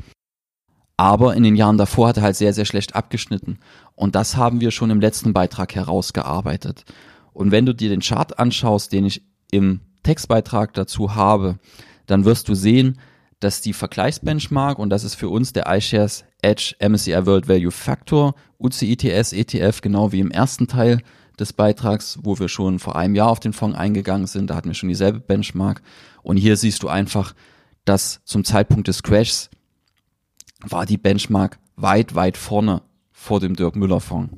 Aber 1.00 1.34
in 1.34 1.44
den 1.44 1.56
Jahren 1.56 1.77
davor 1.77 2.10
hat 2.10 2.18
er 2.18 2.24
halt 2.24 2.36
sehr, 2.36 2.51
sehr 2.51 2.65
schlecht 2.65 2.94
abgeschnitten. 2.94 3.60
Und 3.96 4.15
das 4.15 4.36
haben 4.36 4.60
wir 4.60 4.70
schon 4.70 4.89
im 4.89 5.00
letzten 5.00 5.32
Beitrag 5.32 5.74
herausgearbeitet. 5.74 6.84
Und 7.32 7.51
wenn 7.51 7.65
du 7.65 7.74
dir 7.74 7.88
den 7.88 8.01
Chart 8.01 8.38
anschaust, 8.38 8.91
den 8.91 9.06
ich 9.06 9.24
im 9.50 9.79
Textbeitrag 10.03 10.74
dazu 10.74 11.15
habe, 11.15 11.58
dann 12.06 12.25
wirst 12.25 12.50
du 12.50 12.53
sehen, 12.53 13.00
dass 13.39 13.62
die 13.62 13.72
Vergleichsbenchmark, 13.72 14.77
und 14.77 14.89
das 14.89 15.06
ist 15.06 15.15
für 15.15 15.29
uns 15.29 15.53
der 15.53 15.74
iShares 15.74 16.25
Edge 16.41 16.75
MSCI 16.86 17.25
World 17.25 17.48
Value 17.48 17.72
Factor, 17.72 18.36
UCITS 18.60 19.32
ETF, 19.32 19.79
genau 19.79 20.12
wie 20.12 20.20
im 20.20 20.32
ersten 20.32 20.68
Teil 20.68 21.01
des 21.39 21.53
Beitrags, 21.53 22.20
wo 22.24 22.39
wir 22.39 22.50
schon 22.50 22.77
vor 22.77 22.98
einem 22.98 23.15
Jahr 23.15 23.29
auf 23.29 23.39
den 23.39 23.53
Fonds 23.53 23.77
eingegangen 23.77 24.27
sind, 24.27 24.50
da 24.50 24.56
hatten 24.58 24.68
wir 24.68 24.75
schon 24.75 24.89
dieselbe 24.89 25.22
Benchmark. 25.22 25.82
Und 26.24 26.36
hier 26.36 26.58
siehst 26.58 26.84
du 26.84 26.89
einfach, 26.89 27.36
dass 27.86 28.20
zum 28.25 28.44
Zeitpunkt 28.44 28.89
des 28.89 29.01
Crashs 29.01 29.50
war 30.63 30.86
die 30.86 30.98
Benchmark 30.98 31.60
weit, 31.75 32.16
weit 32.16 32.38
vorne 32.38 32.82
vor 33.12 33.39
dem 33.39 33.56
Dirk 33.56 33.75
Müller 33.75 34.00
Fonds. 34.00 34.34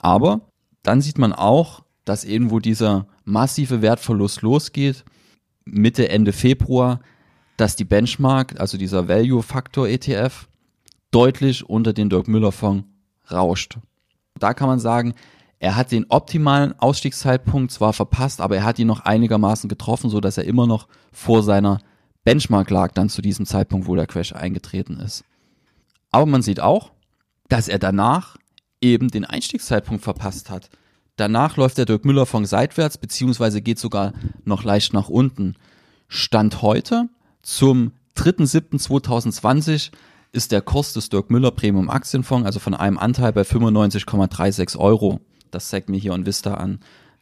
Aber 0.00 0.40
dann 0.82 1.00
sieht 1.00 1.18
man 1.18 1.32
auch, 1.32 1.84
dass 2.04 2.24
irgendwo 2.24 2.60
dieser 2.60 3.06
massive 3.24 3.82
Wertverlust 3.82 4.42
losgeht, 4.42 5.04
Mitte, 5.64 6.08
Ende 6.08 6.32
Februar, 6.32 7.00
dass 7.56 7.76
die 7.76 7.84
Benchmark, 7.84 8.58
also 8.58 8.78
dieser 8.78 9.08
Value 9.08 9.42
Factor 9.42 9.88
ETF, 9.88 10.48
deutlich 11.10 11.68
unter 11.68 11.92
den 11.92 12.08
Dirk 12.08 12.28
Müller 12.28 12.52
Fonds 12.52 12.86
rauscht. 13.30 13.78
Da 14.38 14.54
kann 14.54 14.68
man 14.68 14.78
sagen, 14.78 15.14
er 15.58 15.76
hat 15.76 15.90
den 15.90 16.06
optimalen 16.08 16.78
Ausstiegszeitpunkt 16.78 17.72
zwar 17.72 17.92
verpasst, 17.92 18.40
aber 18.40 18.56
er 18.56 18.64
hat 18.64 18.78
ihn 18.78 18.86
noch 18.86 19.00
einigermaßen 19.00 19.68
getroffen, 19.68 20.08
so 20.08 20.20
dass 20.20 20.38
er 20.38 20.44
immer 20.44 20.66
noch 20.66 20.86
vor 21.10 21.42
seiner 21.42 21.80
Benchmark 22.28 22.68
lag 22.68 22.92
dann 22.92 23.08
zu 23.08 23.22
diesem 23.22 23.46
Zeitpunkt, 23.46 23.86
wo 23.86 23.94
der 23.94 24.06
Crash 24.06 24.34
eingetreten 24.34 25.00
ist. 25.00 25.24
Aber 26.10 26.26
man 26.26 26.42
sieht 26.42 26.60
auch, 26.60 26.92
dass 27.48 27.68
er 27.68 27.78
danach 27.78 28.36
eben 28.82 29.08
den 29.08 29.24
Einstiegszeitpunkt 29.24 30.04
verpasst 30.04 30.50
hat. 30.50 30.68
Danach 31.16 31.56
läuft 31.56 31.78
der 31.78 31.86
Dirk 31.86 32.04
Müller 32.04 32.26
Fonds 32.26 32.50
seitwärts, 32.50 32.98
beziehungsweise 32.98 33.62
geht 33.62 33.78
sogar 33.78 34.12
noch 34.44 34.62
leicht 34.62 34.92
nach 34.92 35.08
unten. 35.08 35.54
Stand 36.06 36.60
heute 36.60 37.08
zum 37.40 37.92
3.7.2020 38.16 39.90
ist 40.30 40.52
der 40.52 40.60
Kurs 40.60 40.92
des 40.92 41.08
Dirk 41.08 41.30
Müller 41.30 41.50
Premium 41.50 41.88
Aktienfonds, 41.88 42.44
also 42.44 42.60
von 42.60 42.74
einem 42.74 42.98
Anteil 42.98 43.32
bei 43.32 43.40
95,36 43.40 44.78
Euro. 44.78 45.20
Das 45.50 45.70
zeigt 45.70 45.88
mir 45.88 45.96
hier 45.96 46.12
on 46.12 46.26
Vista 46.26 46.52
an. 46.52 46.80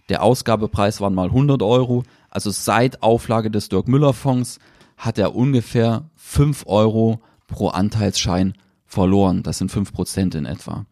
Der 0.08 0.24
Ausgabepreis 0.24 1.00
waren 1.00 1.14
mal 1.14 1.28
100 1.28 1.62
Euro. 1.62 2.02
Also 2.28 2.50
seit 2.50 3.04
Auflage 3.04 3.52
des 3.52 3.68
Dirk 3.68 3.86
Müller 3.86 4.12
Fonds 4.12 4.58
hat 4.96 5.18
er 5.18 5.34
ungefähr 5.34 6.08
5 6.16 6.64
Euro 6.66 7.20
pro 7.46 7.68
Anteilsschein 7.68 8.54
verloren. 8.86 9.42
Das 9.42 9.58
sind 9.58 9.70
5 9.70 9.92
Prozent 9.92 10.34
in 10.34 10.46
etwa. 10.46 10.86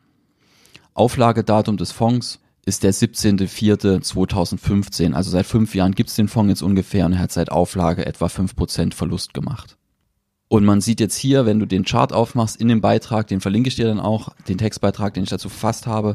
Auflagedatum 0.95 1.77
des 1.77 1.93
Fonds 1.93 2.41
ist 2.67 2.83
der 2.83 2.95
17.04.2015. 2.95 5.13
Also 5.13 5.31
seit 5.31 5.47
fünf 5.47 5.75
Jahren 5.75 5.95
gibt 5.95 6.09
es 6.11 6.17
den 6.17 6.29
Fonds 6.29 6.51
jetzt 6.51 6.63
ungefähr 6.63 7.07
und 7.07 7.15
er 7.15 7.19
hat 7.19 7.33
seit 7.33 7.51
Auflage 7.51 8.07
etwa 8.07 8.27
5% 8.27 8.95
Verlust 8.95 9.35
gemacht. 9.35 9.77
Und 10.49 10.65
man 10.65 10.81
sieht 10.81 11.01
jetzt 11.01 11.17
hier, 11.17 11.47
wenn 11.47 11.59
du 11.59 11.67
den 11.67 11.85
Chart 11.85 12.13
aufmachst 12.13 12.61
in 12.61 12.69
dem 12.69 12.81
Beitrag, 12.81 13.27
den 13.27 13.41
verlinke 13.41 13.67
ich 13.69 13.75
dir 13.77 13.87
dann 13.87 13.99
auch, 13.99 14.29
den 14.49 14.59
Textbeitrag, 14.59 15.15
den 15.15 15.25
ich 15.25 15.31
dazu 15.31 15.49
verfasst 15.49 15.87
habe, 15.87 16.15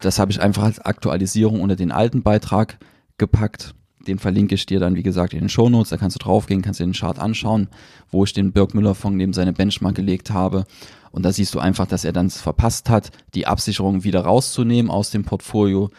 das 0.00 0.18
habe 0.18 0.32
ich 0.32 0.40
einfach 0.40 0.62
als 0.62 0.80
Aktualisierung 0.80 1.60
unter 1.60 1.76
den 1.76 1.92
alten 1.92 2.22
Beitrag 2.22 2.78
gepackt. 3.18 3.74
Den 4.04 4.18
verlinke 4.18 4.54
ich 4.54 4.66
dir 4.66 4.80
dann, 4.80 4.96
wie 4.96 5.02
gesagt, 5.02 5.32
in 5.32 5.40
den 5.40 5.48
Shownotes. 5.48 5.90
Da 5.90 5.96
kannst 5.96 6.16
du 6.16 6.18
draufgehen, 6.18 6.62
kannst 6.62 6.80
dir 6.80 6.84
den 6.84 6.92
Chart 6.92 7.18
anschauen, 7.18 7.68
wo 8.10 8.24
ich 8.24 8.32
den 8.32 8.52
Birk 8.52 8.74
Müller 8.74 8.94
Fonds 8.94 9.16
neben 9.16 9.32
seine 9.32 9.52
Benchmark 9.52 9.94
gelegt 9.94 10.30
habe. 10.30 10.64
Und 11.10 11.24
da 11.24 11.32
siehst 11.32 11.54
du 11.54 11.60
einfach, 11.60 11.86
dass 11.86 12.04
er 12.04 12.12
dann 12.12 12.26
es 12.26 12.40
verpasst 12.40 12.90
hat, 12.90 13.10
die 13.34 13.46
Absicherung 13.46 14.04
wieder 14.04 14.22
rauszunehmen 14.22 14.90
aus 14.90 15.10
dem 15.10 15.24
Portfolio 15.24 15.90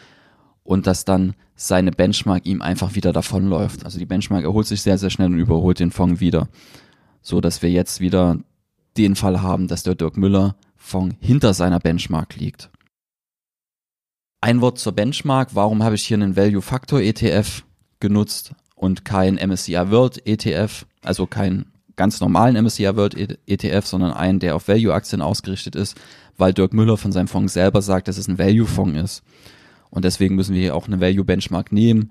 und 0.62 0.86
dass 0.86 1.04
dann 1.04 1.34
seine 1.54 1.90
Benchmark 1.90 2.44
ihm 2.44 2.60
einfach 2.60 2.94
wieder 2.94 3.12
davonläuft. 3.12 3.84
Also 3.84 3.98
die 3.98 4.06
Benchmark 4.06 4.44
erholt 4.44 4.66
sich 4.66 4.82
sehr, 4.82 4.98
sehr 4.98 5.10
schnell 5.10 5.28
und 5.28 5.38
überholt 5.38 5.80
den 5.80 5.90
Fonds 5.90 6.20
wieder. 6.20 6.48
So 7.22 7.40
dass 7.40 7.62
wir 7.62 7.70
jetzt 7.70 8.00
wieder 8.00 8.38
den 8.96 9.16
Fall 9.16 9.42
haben, 9.42 9.68
dass 9.68 9.82
der 9.82 9.94
Dirk 9.94 10.16
Müller 10.16 10.56
Fonds 10.76 11.16
hinter 11.20 11.54
seiner 11.54 11.80
Benchmark 11.80 12.36
liegt. 12.36 12.70
Ein 14.40 14.60
Wort 14.60 14.78
zur 14.78 14.92
Benchmark. 14.92 15.54
Warum 15.54 15.82
habe 15.82 15.94
ich 15.94 16.04
hier 16.04 16.16
einen 16.16 16.36
Value 16.36 16.62
Factor 16.62 17.00
ETF? 17.00 17.64
Genutzt 18.00 18.52
und 18.74 19.04
kein 19.04 19.34
MSCI 19.36 19.90
World 19.90 20.26
ETF, 20.26 20.86
also 21.02 21.26
kein 21.26 21.66
ganz 21.96 22.20
normalen 22.20 22.62
MSCI 22.62 22.94
World 22.96 23.16
ETF, 23.46 23.86
sondern 23.86 24.12
einen, 24.12 24.38
der 24.38 24.54
auf 24.54 24.68
Value-Aktien 24.68 25.22
ausgerichtet 25.22 25.74
ist, 25.74 25.96
weil 26.36 26.52
Dirk 26.52 26.74
Müller 26.74 26.98
von 26.98 27.12
seinem 27.12 27.28
Fonds 27.28 27.54
selber 27.54 27.80
sagt, 27.80 28.08
dass 28.08 28.18
es 28.18 28.28
ein 28.28 28.38
Value-Fonds 28.38 29.00
ist. 29.00 29.22
Und 29.88 30.04
deswegen 30.04 30.34
müssen 30.34 30.54
wir 30.54 30.60
hier 30.60 30.74
auch 30.74 30.86
eine 30.86 31.00
Value-Benchmark 31.00 31.72
nehmen, 31.72 32.10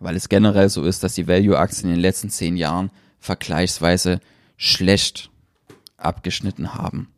weil 0.00 0.16
es 0.16 0.28
generell 0.28 0.68
so 0.68 0.82
ist, 0.82 1.04
dass 1.04 1.14
die 1.14 1.28
Value-Aktien 1.28 1.90
in 1.90 1.96
den 1.96 2.02
letzten 2.02 2.28
zehn 2.28 2.56
Jahren 2.56 2.90
vergleichsweise 3.20 4.20
schlecht 4.56 5.30
abgeschnitten 5.96 6.74
haben. 6.74 7.08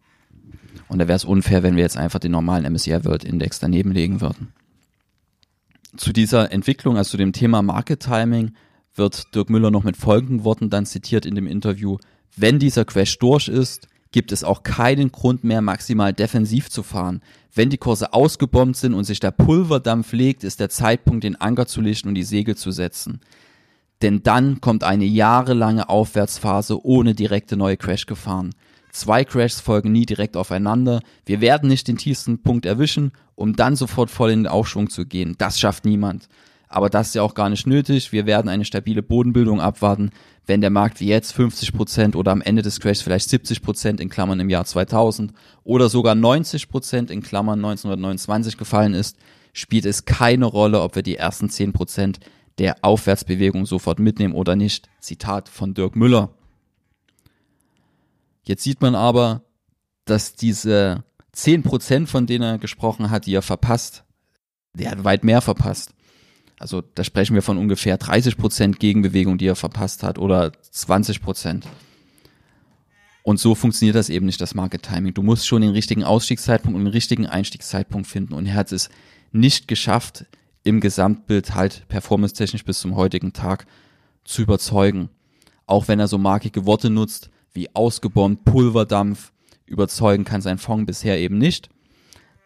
Und 0.88 0.98
da 0.98 1.08
wäre 1.08 1.16
es 1.16 1.24
unfair, 1.24 1.62
wenn 1.62 1.76
wir 1.76 1.82
jetzt 1.82 1.96
einfach 1.96 2.18
den 2.18 2.32
normalen 2.32 2.70
MSCI 2.70 3.04
World 3.04 3.24
Index 3.24 3.58
daneben 3.58 3.92
legen 3.92 4.20
würden 4.20 4.52
zu 5.96 6.12
dieser 6.12 6.52
Entwicklung, 6.52 6.96
also 6.96 7.12
zu 7.12 7.16
dem 7.16 7.32
Thema 7.32 7.62
Market 7.62 8.00
Timing, 8.00 8.52
wird 8.94 9.34
Dirk 9.34 9.50
Müller 9.50 9.70
noch 9.70 9.84
mit 9.84 9.96
folgenden 9.96 10.44
Worten 10.44 10.70
dann 10.70 10.86
zitiert 10.86 11.26
in 11.26 11.34
dem 11.34 11.46
Interview. 11.46 11.98
Wenn 12.36 12.58
dieser 12.58 12.84
Crash 12.84 13.18
durch 13.18 13.48
ist, 13.48 13.88
gibt 14.12 14.32
es 14.32 14.44
auch 14.44 14.62
keinen 14.62 15.12
Grund 15.12 15.44
mehr, 15.44 15.60
maximal 15.60 16.12
defensiv 16.12 16.70
zu 16.70 16.82
fahren. 16.82 17.20
Wenn 17.54 17.70
die 17.70 17.78
Kurse 17.78 18.12
ausgebombt 18.12 18.76
sind 18.76 18.94
und 18.94 19.04
sich 19.04 19.20
der 19.20 19.30
Pulverdampf 19.30 20.12
legt, 20.12 20.44
ist 20.44 20.60
der 20.60 20.70
Zeitpunkt, 20.70 21.24
den 21.24 21.40
Anker 21.40 21.66
zu 21.66 21.80
lichten 21.80 22.08
und 22.08 22.14
die 22.14 22.22
Segel 22.22 22.56
zu 22.56 22.70
setzen. 22.70 23.20
Denn 24.02 24.22
dann 24.22 24.60
kommt 24.60 24.84
eine 24.84 25.04
jahrelange 25.04 25.88
Aufwärtsphase 25.88 26.84
ohne 26.84 27.14
direkte 27.14 27.56
neue 27.56 27.76
Crashgefahren. 27.76 28.54
Zwei 28.96 29.26
Crashs 29.26 29.60
folgen 29.60 29.92
nie 29.92 30.06
direkt 30.06 30.38
aufeinander. 30.38 31.02
Wir 31.26 31.42
werden 31.42 31.68
nicht 31.68 31.86
den 31.86 31.98
tiefsten 31.98 32.40
Punkt 32.40 32.64
erwischen, 32.64 33.12
um 33.34 33.54
dann 33.54 33.76
sofort 33.76 34.10
voll 34.10 34.30
in 34.30 34.44
den 34.44 34.46
Aufschwung 34.46 34.88
zu 34.88 35.04
gehen. 35.04 35.34
Das 35.36 35.60
schafft 35.60 35.84
niemand. 35.84 36.30
Aber 36.70 36.88
das 36.88 37.08
ist 37.08 37.14
ja 37.14 37.20
auch 37.20 37.34
gar 37.34 37.50
nicht 37.50 37.66
nötig. 37.66 38.12
Wir 38.12 38.24
werden 38.24 38.48
eine 38.48 38.64
stabile 38.64 39.02
Bodenbildung 39.02 39.60
abwarten, 39.60 40.12
wenn 40.46 40.62
der 40.62 40.70
Markt 40.70 41.00
wie 41.00 41.08
jetzt 41.08 41.32
50 41.32 41.74
Prozent 41.74 42.16
oder 42.16 42.32
am 42.32 42.40
Ende 42.40 42.62
des 42.62 42.80
Crashs 42.80 43.02
vielleicht 43.02 43.28
70 43.28 43.60
Prozent 43.60 44.00
in 44.00 44.08
Klammern 44.08 44.40
im 44.40 44.48
Jahr 44.48 44.64
2000 44.64 45.34
oder 45.62 45.90
sogar 45.90 46.14
90 46.14 46.70
Prozent 46.70 47.10
in 47.10 47.22
Klammern 47.22 47.58
1929 47.58 48.56
gefallen 48.56 48.94
ist, 48.94 49.18
spielt 49.52 49.84
es 49.84 50.06
keine 50.06 50.46
Rolle, 50.46 50.80
ob 50.80 50.96
wir 50.96 51.02
die 51.02 51.16
ersten 51.16 51.50
10 51.50 51.74
Prozent 51.74 52.18
der 52.56 52.76
Aufwärtsbewegung 52.80 53.66
sofort 53.66 53.98
mitnehmen 53.98 54.32
oder 54.32 54.56
nicht. 54.56 54.88
Zitat 55.00 55.50
von 55.50 55.74
Dirk 55.74 55.96
Müller. 55.96 56.30
Jetzt 58.46 58.62
sieht 58.62 58.80
man 58.80 58.94
aber, 58.94 59.42
dass 60.04 60.34
diese 60.34 61.04
10 61.32 61.62
Prozent, 61.62 62.08
von 62.08 62.26
denen 62.26 62.44
er 62.44 62.58
gesprochen 62.58 63.10
hat, 63.10 63.26
die 63.26 63.34
er 63.34 63.42
verpasst, 63.42 64.04
der 64.74 64.90
hat 64.90 65.04
weit 65.04 65.24
mehr 65.24 65.40
verpasst. 65.40 65.92
Also 66.58 66.80
da 66.80 67.04
sprechen 67.04 67.34
wir 67.34 67.42
von 67.42 67.58
ungefähr 67.58 67.98
30 67.98 68.36
Prozent 68.36 68.80
Gegenbewegung, 68.80 69.36
die 69.36 69.46
er 69.46 69.56
verpasst 69.56 70.02
hat 70.02 70.18
oder 70.18 70.52
20 70.70 71.20
Prozent. 71.20 71.66
Und 73.22 73.40
so 73.40 73.54
funktioniert 73.54 73.96
das 73.96 74.08
eben 74.08 74.24
nicht, 74.24 74.40
das 74.40 74.54
Market 74.54 74.84
Timing. 74.84 75.12
Du 75.12 75.22
musst 75.22 75.46
schon 75.46 75.62
den 75.62 75.72
richtigen 75.72 76.04
Ausstiegszeitpunkt 76.04 76.78
und 76.78 76.84
den 76.84 76.92
richtigen 76.92 77.26
Einstiegszeitpunkt 77.26 78.06
finden. 78.06 78.34
Und 78.34 78.46
er 78.46 78.54
hat 78.54 78.70
es 78.70 78.88
nicht 79.32 79.66
geschafft, 79.66 80.26
im 80.62 80.80
Gesamtbild 80.80 81.54
halt 81.54 81.86
performance-technisch 81.88 82.64
bis 82.64 82.78
zum 82.78 82.94
heutigen 82.94 83.32
Tag 83.32 83.66
zu 84.24 84.42
überzeugen. 84.42 85.10
Auch 85.66 85.88
wenn 85.88 85.98
er 85.98 86.08
so 86.08 86.18
markige 86.18 86.66
Worte 86.66 86.88
nutzt, 86.88 87.30
wie 87.56 87.74
ausgebombt, 87.74 88.44
Pulverdampf, 88.44 89.32
überzeugen 89.66 90.24
kann 90.24 90.40
sein 90.40 90.58
Fonds 90.58 90.86
bisher 90.86 91.18
eben 91.18 91.38
nicht 91.38 91.68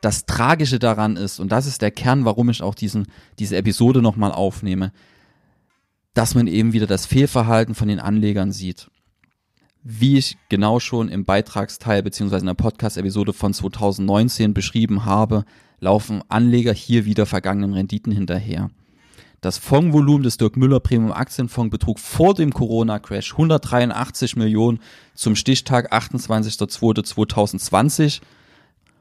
das 0.00 0.24
Tragische 0.24 0.78
daran 0.78 1.16
ist, 1.16 1.40
und 1.40 1.52
das 1.52 1.66
ist 1.66 1.82
der 1.82 1.90
Kern, 1.90 2.24
warum 2.24 2.48
ich 2.48 2.62
auch 2.62 2.74
diesen, 2.74 3.06
diese 3.38 3.56
Episode 3.56 4.00
nochmal 4.00 4.32
aufnehme, 4.32 4.92
dass 6.14 6.34
man 6.34 6.46
eben 6.46 6.72
wieder 6.72 6.86
das 6.86 7.06
Fehlverhalten 7.06 7.74
von 7.74 7.88
den 7.88 8.00
Anlegern 8.00 8.52
sieht. 8.52 8.90
Wie 9.82 10.18
ich 10.18 10.36
genau 10.48 10.80
schon 10.80 11.08
im 11.08 11.24
Beitragsteil 11.24 12.02
beziehungsweise 12.02 12.42
in 12.42 12.48
der 12.48 12.54
Podcast-Episode 12.54 13.32
von 13.32 13.54
2019 13.54 14.52
beschrieben 14.52 15.04
habe, 15.04 15.44
laufen 15.78 16.22
Anleger 16.28 16.72
hier 16.72 17.04
wieder 17.06 17.24
vergangenen 17.24 17.72
Renditen 17.72 18.12
hinterher. 18.12 18.70
Das 19.40 19.56
Fondsvolumen 19.56 20.22
des 20.22 20.36
Dirk 20.36 20.58
Müller 20.58 20.80
Premium 20.80 21.12
Aktienfonds 21.12 21.70
betrug 21.70 21.98
vor 21.98 22.34
dem 22.34 22.52
Corona-Crash 22.52 23.32
183 23.32 24.36
Millionen 24.36 24.80
zum 25.14 25.34
Stichtag 25.34 25.94
28.02.2020 25.94 28.20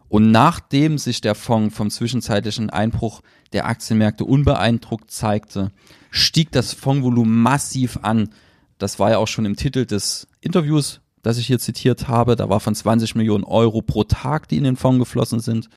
und 0.08 0.32
nachdem 0.32 0.98
sich 0.98 1.20
der 1.22 1.36
Fonds 1.36 1.76
vom 1.76 1.90
zwischenzeitlichen 1.90 2.70
Einbruch 2.70 3.20
der 3.54 3.66
Aktienmärkte 3.68 4.24
unbeeindruckt 4.24 5.12
zeigte, 5.12 5.72
stieg 6.10 6.52
das 6.52 6.72
Fondsvolumen 6.74 7.42
massiv 7.42 8.00
an. 8.02 8.30
Das 8.78 8.98
war 8.98 9.12
ja 9.12 9.18
auch 9.18 9.28
schon 9.28 9.44
im 9.46 9.58
Titel 9.58 9.86
des 9.86 10.26
Interviews, 10.40 11.02
das 11.22 11.38
ich 11.38 11.48
hier 11.48 11.60
zitiert 11.60 12.08
habe. 12.08 12.38
Da 12.38 12.48
war 12.48 12.62
von 12.62 12.74
20 12.74 13.16
Millionen 13.16 13.44
Euro 13.44 13.82
pro 13.82 14.06
Tag, 14.06 14.48
die 14.48 14.56
in 14.58 14.64
den 14.64 14.78
Fonds 14.78 15.00
geflossen 15.00 15.42
sind. 15.42 15.70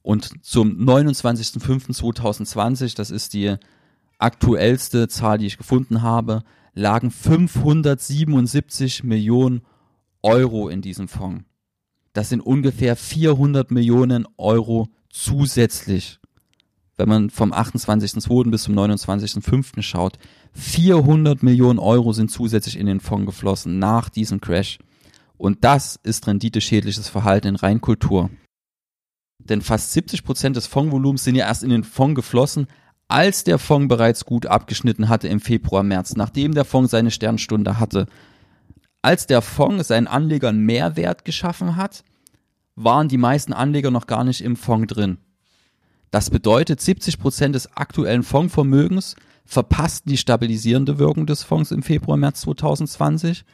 Und 0.00 0.44
zum 0.44 0.78
29.05.2020, 0.78 2.96
das 2.96 3.10
ist 3.10 3.34
die 3.34 3.56
aktuellste 4.18 5.08
Zahl, 5.08 5.38
die 5.38 5.46
ich 5.46 5.58
gefunden 5.58 6.02
habe, 6.02 6.42
lagen 6.74 7.10
577 7.10 9.04
Millionen 9.04 9.62
Euro 10.22 10.68
in 10.68 10.82
diesem 10.82 11.08
Fonds. 11.08 11.44
Das 12.12 12.28
sind 12.28 12.40
ungefähr 12.40 12.96
400 12.96 13.70
Millionen 13.70 14.26
Euro 14.38 14.88
zusätzlich. 15.10 16.18
Wenn 16.96 17.08
man 17.08 17.30
vom 17.30 17.52
28.02. 17.52 18.50
bis 18.50 18.62
zum 18.62 18.74
29.05. 18.74 19.82
schaut, 19.82 20.18
400 20.54 21.42
Millionen 21.42 21.78
Euro 21.78 22.12
sind 22.12 22.30
zusätzlich 22.30 22.78
in 22.78 22.86
den 22.86 23.00
Fonds 23.00 23.26
geflossen 23.26 23.78
nach 23.78 24.08
diesem 24.08 24.40
Crash. 24.40 24.78
Und 25.36 25.64
das 25.64 26.00
ist 26.02 26.26
renditeschädliches 26.26 27.08
Verhalten 27.08 27.48
in 27.48 27.56
Reinkultur. 27.56 28.30
Denn 29.38 29.60
fast 29.60 29.92
70 29.92 30.24
Prozent 30.24 30.56
des 30.56 30.66
Fondsvolumens 30.66 31.22
sind 31.22 31.34
ja 31.34 31.46
erst 31.46 31.62
in 31.62 31.70
den 31.70 31.84
Fonds 31.84 32.16
geflossen, 32.16 32.66
als 33.08 33.44
der 33.44 33.58
Fonds 33.58 33.88
bereits 33.88 34.24
gut 34.24 34.46
abgeschnitten 34.46 35.08
hatte 35.08 35.28
im 35.28 35.40
Februar, 35.40 35.82
März, 35.82 36.16
nachdem 36.16 36.54
der 36.54 36.64
Fonds 36.64 36.90
seine 36.90 37.10
Sternstunde 37.10 37.78
hatte 37.78 38.06
als 39.06 39.28
der 39.28 39.40
Fonds 39.40 39.86
seinen 39.86 40.08
Anlegern 40.08 40.58
Mehrwert 40.58 41.24
geschaffen 41.24 41.76
hat, 41.76 42.02
waren 42.74 43.06
die 43.06 43.18
meisten 43.18 43.52
Anleger 43.52 43.92
noch 43.92 44.08
gar 44.08 44.24
nicht 44.24 44.40
im 44.40 44.56
Fonds 44.56 44.92
drin. 44.92 45.18
Das 46.10 46.28
bedeutet, 46.28 46.80
70 46.80 47.20
Prozent 47.20 47.54
des 47.54 47.76
aktuellen 47.76 48.24
Fondsvermögens 48.24 49.14
verpassten 49.44 50.10
die 50.10 50.16
stabilisierende 50.16 50.98
Wirkung 50.98 51.24
des 51.24 51.44
Fonds 51.44 51.70
im 51.70 51.84
Februar, 51.84 52.16
März 52.16 52.40
2020. 52.40 53.44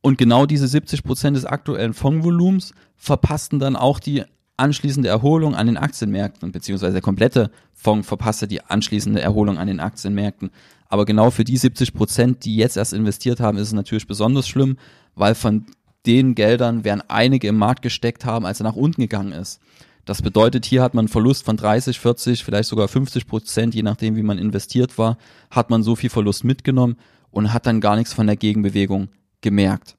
Und 0.00 0.16
genau 0.16 0.46
diese 0.46 0.68
70 0.68 1.02
Prozent 1.02 1.36
des 1.36 1.44
aktuellen 1.44 1.92
Fondsvolumens 1.92 2.72
verpassten 2.96 3.58
dann 3.58 3.74
auch 3.74 3.98
die 3.98 4.22
anschließende 4.56 5.08
Erholung 5.08 5.54
an 5.54 5.66
den 5.66 5.76
Aktienmärkten, 5.76 6.52
beziehungsweise 6.52 6.92
der 6.92 7.02
komplette 7.02 7.50
Fonds 7.72 8.06
verpasste 8.06 8.46
die 8.46 8.62
anschließende 8.62 9.20
Erholung 9.20 9.58
an 9.58 9.66
den 9.66 9.80
Aktienmärkten. 9.80 10.50
Aber 10.88 11.04
genau 11.04 11.30
für 11.30 11.44
die 11.44 11.56
70 11.56 11.92
Prozent, 11.94 12.44
die 12.44 12.56
jetzt 12.56 12.76
erst 12.76 12.92
investiert 12.92 13.40
haben, 13.40 13.58
ist 13.58 13.68
es 13.68 13.72
natürlich 13.72 14.06
besonders 14.06 14.46
schlimm, 14.46 14.76
weil 15.14 15.34
von 15.34 15.66
den 16.06 16.34
Geldern 16.34 16.84
werden 16.84 17.02
einige 17.08 17.48
im 17.48 17.56
Markt 17.56 17.82
gesteckt 17.82 18.24
haben, 18.24 18.46
als 18.46 18.60
er 18.60 18.64
nach 18.64 18.76
unten 18.76 19.00
gegangen 19.00 19.32
ist. 19.32 19.60
Das 20.04 20.20
bedeutet, 20.20 20.66
hier 20.66 20.82
hat 20.82 20.92
man 20.92 21.04
einen 21.04 21.08
Verlust 21.08 21.44
von 21.44 21.56
30, 21.56 21.98
40, 21.98 22.44
vielleicht 22.44 22.68
sogar 22.68 22.88
50 22.88 23.26
Prozent, 23.26 23.74
je 23.74 23.82
nachdem, 23.82 24.16
wie 24.16 24.22
man 24.22 24.38
investiert 24.38 24.98
war, 24.98 25.16
hat 25.50 25.70
man 25.70 25.82
so 25.82 25.96
viel 25.96 26.10
Verlust 26.10 26.44
mitgenommen 26.44 26.96
und 27.30 27.54
hat 27.54 27.66
dann 27.66 27.80
gar 27.80 27.96
nichts 27.96 28.12
von 28.12 28.26
der 28.26 28.36
Gegenbewegung 28.36 29.08
gemerkt. 29.40 29.96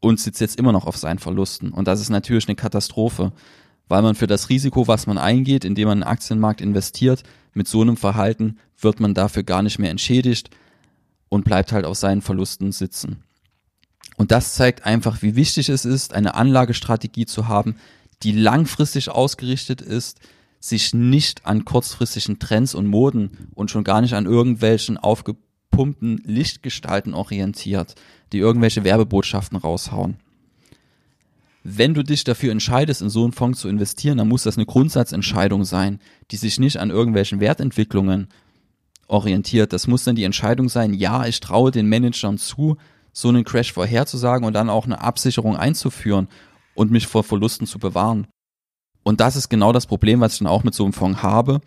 Und 0.00 0.20
sitzt 0.20 0.40
jetzt 0.40 0.58
immer 0.58 0.72
noch 0.72 0.86
auf 0.86 0.96
seinen 0.96 1.18
Verlusten. 1.18 1.72
Und 1.72 1.88
das 1.88 2.00
ist 2.00 2.10
natürlich 2.10 2.46
eine 2.46 2.54
Katastrophe, 2.54 3.32
weil 3.88 4.02
man 4.02 4.14
für 4.14 4.26
das 4.26 4.48
Risiko, 4.48 4.86
was 4.86 5.06
man 5.06 5.18
eingeht, 5.18 5.64
indem 5.64 5.88
man 5.88 5.98
in 5.98 6.02
den 6.02 6.08
Aktienmarkt 6.08 6.60
investiert, 6.60 7.22
mit 7.54 7.66
so 7.66 7.80
einem 7.80 7.96
Verhalten 7.96 8.58
wird 8.78 9.00
man 9.00 9.14
dafür 9.14 9.42
gar 9.42 9.62
nicht 9.62 9.78
mehr 9.78 9.90
entschädigt 9.90 10.50
und 11.28 11.44
bleibt 11.44 11.72
halt 11.72 11.84
auf 11.84 11.96
seinen 11.96 12.22
Verlusten 12.22 12.70
sitzen. 12.72 13.24
Und 14.16 14.30
das 14.30 14.54
zeigt 14.54 14.84
einfach, 14.84 15.22
wie 15.22 15.36
wichtig 15.36 15.68
es 15.68 15.84
ist, 15.84 16.12
eine 16.12 16.34
Anlagestrategie 16.34 17.26
zu 17.26 17.48
haben, 17.48 17.76
die 18.22 18.32
langfristig 18.32 19.10
ausgerichtet 19.10 19.80
ist, 19.80 20.20
sich 20.60 20.92
nicht 20.92 21.46
an 21.46 21.64
kurzfristigen 21.64 22.38
Trends 22.40 22.74
und 22.74 22.88
Moden 22.88 23.50
und 23.54 23.70
schon 23.70 23.84
gar 23.84 24.00
nicht 24.00 24.14
an 24.14 24.26
irgendwelchen 24.26 24.96
aufgepumpten 25.68 26.20
Lichtgestalten 26.24 27.14
orientiert, 27.14 27.94
die 28.32 28.38
irgendwelche 28.38 28.84
Werbebotschaften 28.84 29.58
raushauen 29.58 30.16
wenn 31.70 31.92
du 31.92 32.02
dich 32.02 32.24
dafür 32.24 32.50
entscheidest, 32.52 33.02
in 33.02 33.10
so 33.10 33.24
einen 33.24 33.32
Fonds 33.32 33.60
zu 33.60 33.68
investieren, 33.68 34.16
dann 34.16 34.28
muss 34.28 34.44
das 34.44 34.56
eine 34.56 34.64
Grundsatzentscheidung 34.64 35.64
sein, 35.64 36.00
die 36.30 36.36
sich 36.36 36.58
nicht 36.58 36.78
an 36.78 36.88
irgendwelchen 36.88 37.40
Wertentwicklungen 37.40 38.28
orientiert. 39.06 39.74
Das 39.74 39.86
muss 39.86 40.04
dann 40.04 40.16
die 40.16 40.24
Entscheidung 40.24 40.70
sein, 40.70 40.94
ja, 40.94 41.26
ich 41.26 41.40
traue 41.40 41.70
den 41.70 41.86
Managern 41.86 42.38
zu, 42.38 42.78
so 43.12 43.28
einen 43.28 43.44
Crash 43.44 43.72
vorherzusagen 43.74 44.46
und 44.46 44.54
dann 44.54 44.70
auch 44.70 44.86
eine 44.86 45.02
Absicherung 45.02 45.58
einzuführen 45.58 46.28
und 46.74 46.90
mich 46.90 47.06
vor 47.06 47.22
Verlusten 47.22 47.66
zu 47.66 47.78
bewahren. 47.78 48.28
Und 49.02 49.20
das 49.20 49.36
ist 49.36 49.50
genau 49.50 49.72
das 49.72 49.86
Problem, 49.86 50.20
was 50.20 50.34
ich 50.34 50.38
dann 50.38 50.48
auch 50.48 50.64
mit 50.64 50.74
so 50.74 50.84
einem 50.84 50.94
Fonds 50.94 51.22
habe. 51.22 51.60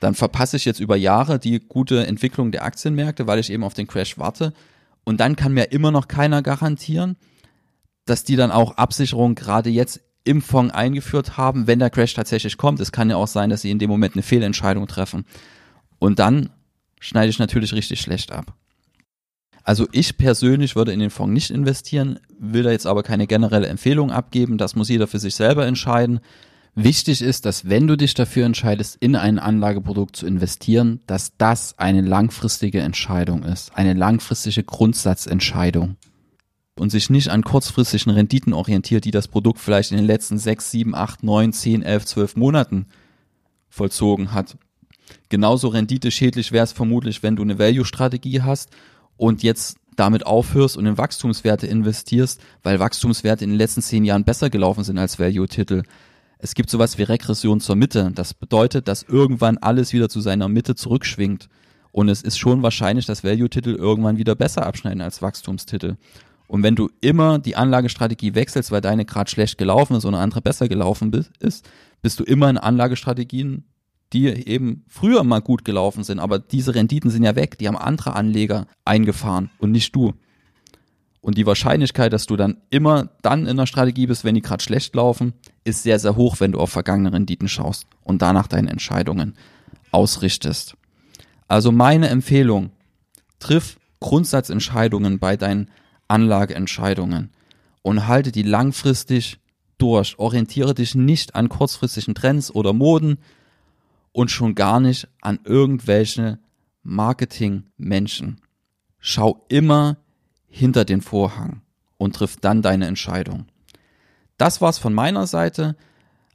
Dann 0.00 0.14
verpasse 0.14 0.56
ich 0.56 0.64
jetzt 0.64 0.80
über 0.80 0.96
Jahre 0.96 1.38
die 1.38 1.60
gute 1.60 2.06
Entwicklung 2.06 2.52
der 2.52 2.64
Aktienmärkte, 2.64 3.26
weil 3.26 3.38
ich 3.38 3.50
eben 3.50 3.64
auf 3.64 3.74
den 3.74 3.86
Crash 3.86 4.18
warte. 4.18 4.52
Und 5.04 5.20
dann 5.20 5.36
kann 5.36 5.52
mir 5.52 5.72
immer 5.72 5.90
noch 5.90 6.08
keiner 6.08 6.42
garantieren, 6.42 7.16
dass 8.04 8.24
die 8.24 8.36
dann 8.36 8.50
auch 8.50 8.76
Absicherung 8.76 9.34
gerade 9.34 9.70
jetzt 9.70 10.00
im 10.24 10.40
Fonds 10.42 10.74
eingeführt 10.74 11.36
haben, 11.36 11.66
wenn 11.66 11.78
der 11.78 11.90
Crash 11.90 12.14
tatsächlich 12.14 12.56
kommt. 12.56 12.80
Es 12.80 12.92
kann 12.92 13.10
ja 13.10 13.16
auch 13.16 13.28
sein, 13.28 13.50
dass 13.50 13.62
sie 13.62 13.70
in 13.70 13.78
dem 13.78 13.90
Moment 13.90 14.14
eine 14.14 14.22
Fehlentscheidung 14.22 14.86
treffen. 14.86 15.24
Und 15.98 16.18
dann 16.18 16.50
schneide 16.98 17.28
ich 17.28 17.38
natürlich 17.38 17.74
richtig 17.74 18.00
schlecht 18.00 18.32
ab. 18.32 18.54
Also 19.62 19.86
ich 19.92 20.18
persönlich 20.18 20.76
würde 20.76 20.92
in 20.92 21.00
den 21.00 21.10
Fonds 21.10 21.32
nicht 21.32 21.50
investieren, 21.50 22.20
will 22.38 22.62
da 22.62 22.70
jetzt 22.70 22.86
aber 22.86 23.02
keine 23.02 23.26
generelle 23.26 23.66
Empfehlung 23.66 24.10
abgeben. 24.10 24.58
Das 24.58 24.76
muss 24.76 24.90
jeder 24.90 25.06
für 25.06 25.18
sich 25.18 25.34
selber 25.34 25.66
entscheiden. 25.66 26.20
Wichtig 26.76 27.22
ist, 27.22 27.46
dass 27.46 27.68
wenn 27.68 27.86
du 27.86 27.96
dich 27.96 28.14
dafür 28.14 28.46
entscheidest, 28.46 28.96
in 28.96 29.14
ein 29.14 29.38
Anlageprodukt 29.38 30.16
zu 30.16 30.26
investieren, 30.26 31.00
dass 31.06 31.36
das 31.38 31.78
eine 31.78 32.00
langfristige 32.00 32.80
Entscheidung 32.80 33.44
ist, 33.44 33.76
eine 33.76 33.94
langfristige 33.94 34.64
Grundsatzentscheidung 34.64 35.96
und 36.76 36.90
sich 36.90 37.10
nicht 37.10 37.28
an 37.28 37.42
kurzfristigen 37.42 38.12
Renditen 38.12 38.52
orientiert, 38.52 39.04
die 39.04 39.12
das 39.12 39.28
Produkt 39.28 39.60
vielleicht 39.60 39.92
in 39.92 39.98
den 39.98 40.06
letzten 40.06 40.38
sechs, 40.38 40.72
sieben, 40.72 40.96
acht, 40.96 41.22
neun, 41.22 41.52
zehn, 41.52 41.82
elf, 41.82 42.06
zwölf 42.06 42.34
Monaten 42.34 42.86
vollzogen 43.68 44.32
hat. 44.32 44.56
Genauso 45.28 45.68
renditeschädlich 45.68 46.50
wäre 46.50 46.64
es 46.64 46.72
vermutlich, 46.72 47.22
wenn 47.22 47.36
du 47.36 47.42
eine 47.42 47.58
Value-Strategie 47.58 48.42
hast 48.42 48.70
und 49.16 49.44
jetzt 49.44 49.76
damit 49.94 50.26
aufhörst 50.26 50.76
und 50.76 50.86
in 50.86 50.98
Wachstumswerte 50.98 51.68
investierst, 51.68 52.40
weil 52.64 52.80
Wachstumswerte 52.80 53.44
in 53.44 53.50
den 53.50 53.58
letzten 53.58 53.82
zehn 53.82 54.04
Jahren 54.04 54.24
besser 54.24 54.50
gelaufen 54.50 54.82
sind 54.82 54.98
als 54.98 55.20
Value-Titel. 55.20 55.84
Es 56.44 56.54
gibt 56.54 56.68
sowas 56.68 56.98
wie 56.98 57.04
Regression 57.04 57.58
zur 57.58 57.74
Mitte. 57.74 58.12
Das 58.14 58.34
bedeutet, 58.34 58.86
dass 58.86 59.02
irgendwann 59.02 59.56
alles 59.56 59.94
wieder 59.94 60.10
zu 60.10 60.20
seiner 60.20 60.46
Mitte 60.46 60.74
zurückschwingt. 60.74 61.48
Und 61.90 62.10
es 62.10 62.20
ist 62.20 62.36
schon 62.36 62.62
wahrscheinlich, 62.62 63.06
dass 63.06 63.24
Value-Titel 63.24 63.70
irgendwann 63.70 64.18
wieder 64.18 64.34
besser 64.34 64.66
abschneiden 64.66 65.00
als 65.00 65.22
Wachstumstitel. 65.22 65.96
Und 66.46 66.62
wenn 66.62 66.76
du 66.76 66.90
immer 67.00 67.38
die 67.38 67.56
Anlagestrategie 67.56 68.34
wechselst, 68.34 68.70
weil 68.70 68.82
deine 68.82 69.06
gerade 69.06 69.30
schlecht 69.30 69.56
gelaufen 69.56 69.96
ist 69.96 70.04
und 70.04 70.12
eine 70.12 70.22
andere 70.22 70.42
besser 70.42 70.68
gelaufen 70.68 71.12
ist, 71.38 71.66
bist 72.02 72.20
du 72.20 72.24
immer 72.24 72.50
in 72.50 72.58
Anlagestrategien, 72.58 73.64
die 74.12 74.26
eben 74.26 74.84
früher 74.86 75.24
mal 75.24 75.40
gut 75.40 75.64
gelaufen 75.64 76.04
sind, 76.04 76.18
aber 76.18 76.38
diese 76.38 76.74
Renditen 76.74 77.08
sind 77.08 77.22
ja 77.22 77.36
weg, 77.36 77.56
die 77.56 77.68
haben 77.68 77.78
andere 77.78 78.16
Anleger 78.16 78.66
eingefahren 78.84 79.48
und 79.56 79.70
nicht 79.70 79.96
du. 79.96 80.12
Und 81.24 81.38
die 81.38 81.46
Wahrscheinlichkeit, 81.46 82.12
dass 82.12 82.26
du 82.26 82.36
dann 82.36 82.58
immer 82.68 83.08
dann 83.22 83.46
in 83.46 83.56
der 83.56 83.64
Strategie 83.64 84.06
bist, 84.06 84.24
wenn 84.24 84.34
die 84.34 84.42
gerade 84.42 84.62
schlecht 84.62 84.94
laufen, 84.94 85.32
ist 85.64 85.82
sehr, 85.82 85.98
sehr 85.98 86.16
hoch, 86.16 86.38
wenn 86.38 86.52
du 86.52 86.60
auf 86.60 86.68
vergangene 86.68 87.14
Renditen 87.14 87.48
schaust 87.48 87.86
und 88.02 88.20
danach 88.20 88.46
deine 88.46 88.68
Entscheidungen 88.68 89.34
ausrichtest. 89.90 90.76
Also 91.48 91.72
meine 91.72 92.10
Empfehlung, 92.10 92.72
triff 93.38 93.78
Grundsatzentscheidungen 94.00 95.18
bei 95.18 95.38
deinen 95.38 95.70
Anlageentscheidungen 96.08 97.30
und 97.80 98.06
halte 98.06 98.30
die 98.30 98.42
langfristig 98.42 99.38
durch. 99.78 100.18
Orientiere 100.18 100.74
dich 100.74 100.94
nicht 100.94 101.34
an 101.34 101.48
kurzfristigen 101.48 102.14
Trends 102.14 102.54
oder 102.54 102.74
Moden 102.74 103.16
und 104.12 104.30
schon 104.30 104.54
gar 104.54 104.78
nicht 104.78 105.08
an 105.22 105.38
irgendwelche 105.44 106.38
Marketingmenschen. 106.82 108.42
Schau 108.98 109.46
immer 109.48 109.96
hinter 110.54 110.84
den 110.84 111.00
Vorhang 111.00 111.62
und 111.98 112.14
triff 112.14 112.36
dann 112.40 112.62
deine 112.62 112.86
Entscheidung. 112.86 113.46
Das 114.38 114.60
war's 114.60 114.78
von 114.78 114.94
meiner 114.94 115.26
Seite. 115.26 115.76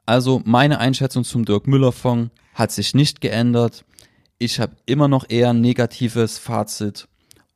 Also 0.06 0.42
meine 0.44 0.80
Einschätzung 0.80 1.24
zum 1.24 1.46
Dirk 1.46 1.68
Müller 1.68 1.94
Fonds 1.94 2.32
hat 2.54 2.72
sich 2.72 2.94
nicht 2.94 3.22
geändert. 3.22 3.86
Ich 4.38 4.60
habe 4.60 4.76
immer 4.86 5.08
noch 5.08 5.26
eher 5.30 5.52
ein 5.52 5.62
negatives 5.62 6.38
Fazit 6.38 7.08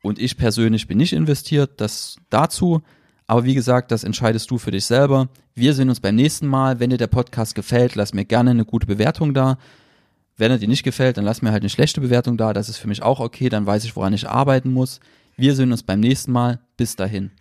und 0.01 0.19
ich 0.19 0.37
persönlich 0.37 0.87
bin 0.87 0.97
nicht 0.97 1.13
investiert, 1.13 1.81
das 1.81 2.17
dazu. 2.29 2.81
Aber 3.27 3.43
wie 3.43 3.55
gesagt, 3.55 3.91
das 3.91 4.03
entscheidest 4.03 4.49
du 4.49 4.57
für 4.57 4.71
dich 4.71 4.85
selber. 4.85 5.27
Wir 5.55 5.73
sehen 5.73 5.89
uns 5.89 5.99
beim 5.99 6.15
nächsten 6.15 6.47
Mal. 6.47 6.79
Wenn 6.79 6.89
dir 6.89 6.97
der 6.97 7.07
Podcast 7.07 7.55
gefällt, 7.55 7.95
lass 7.95 8.13
mir 8.13 8.25
gerne 8.25 8.51
eine 8.51 8.65
gute 8.65 8.87
Bewertung 8.87 9.33
da. 9.33 9.57
Wenn 10.37 10.51
er 10.51 10.57
dir 10.57 10.67
nicht 10.67 10.83
gefällt, 10.83 11.17
dann 11.17 11.25
lass 11.25 11.41
mir 11.41 11.51
halt 11.51 11.63
eine 11.63 11.69
schlechte 11.69 11.99
Bewertung 11.99 12.37
da. 12.37 12.53
Das 12.53 12.69
ist 12.69 12.77
für 12.77 12.87
mich 12.87 13.01
auch 13.01 13.19
okay. 13.19 13.49
Dann 13.49 13.65
weiß 13.65 13.83
ich, 13.83 13.95
woran 13.95 14.13
ich 14.13 14.29
arbeiten 14.29 14.71
muss. 14.71 14.99
Wir 15.35 15.55
sehen 15.55 15.71
uns 15.71 15.83
beim 15.83 15.99
nächsten 15.99 16.31
Mal. 16.31 16.59
Bis 16.77 16.95
dahin. 16.95 17.31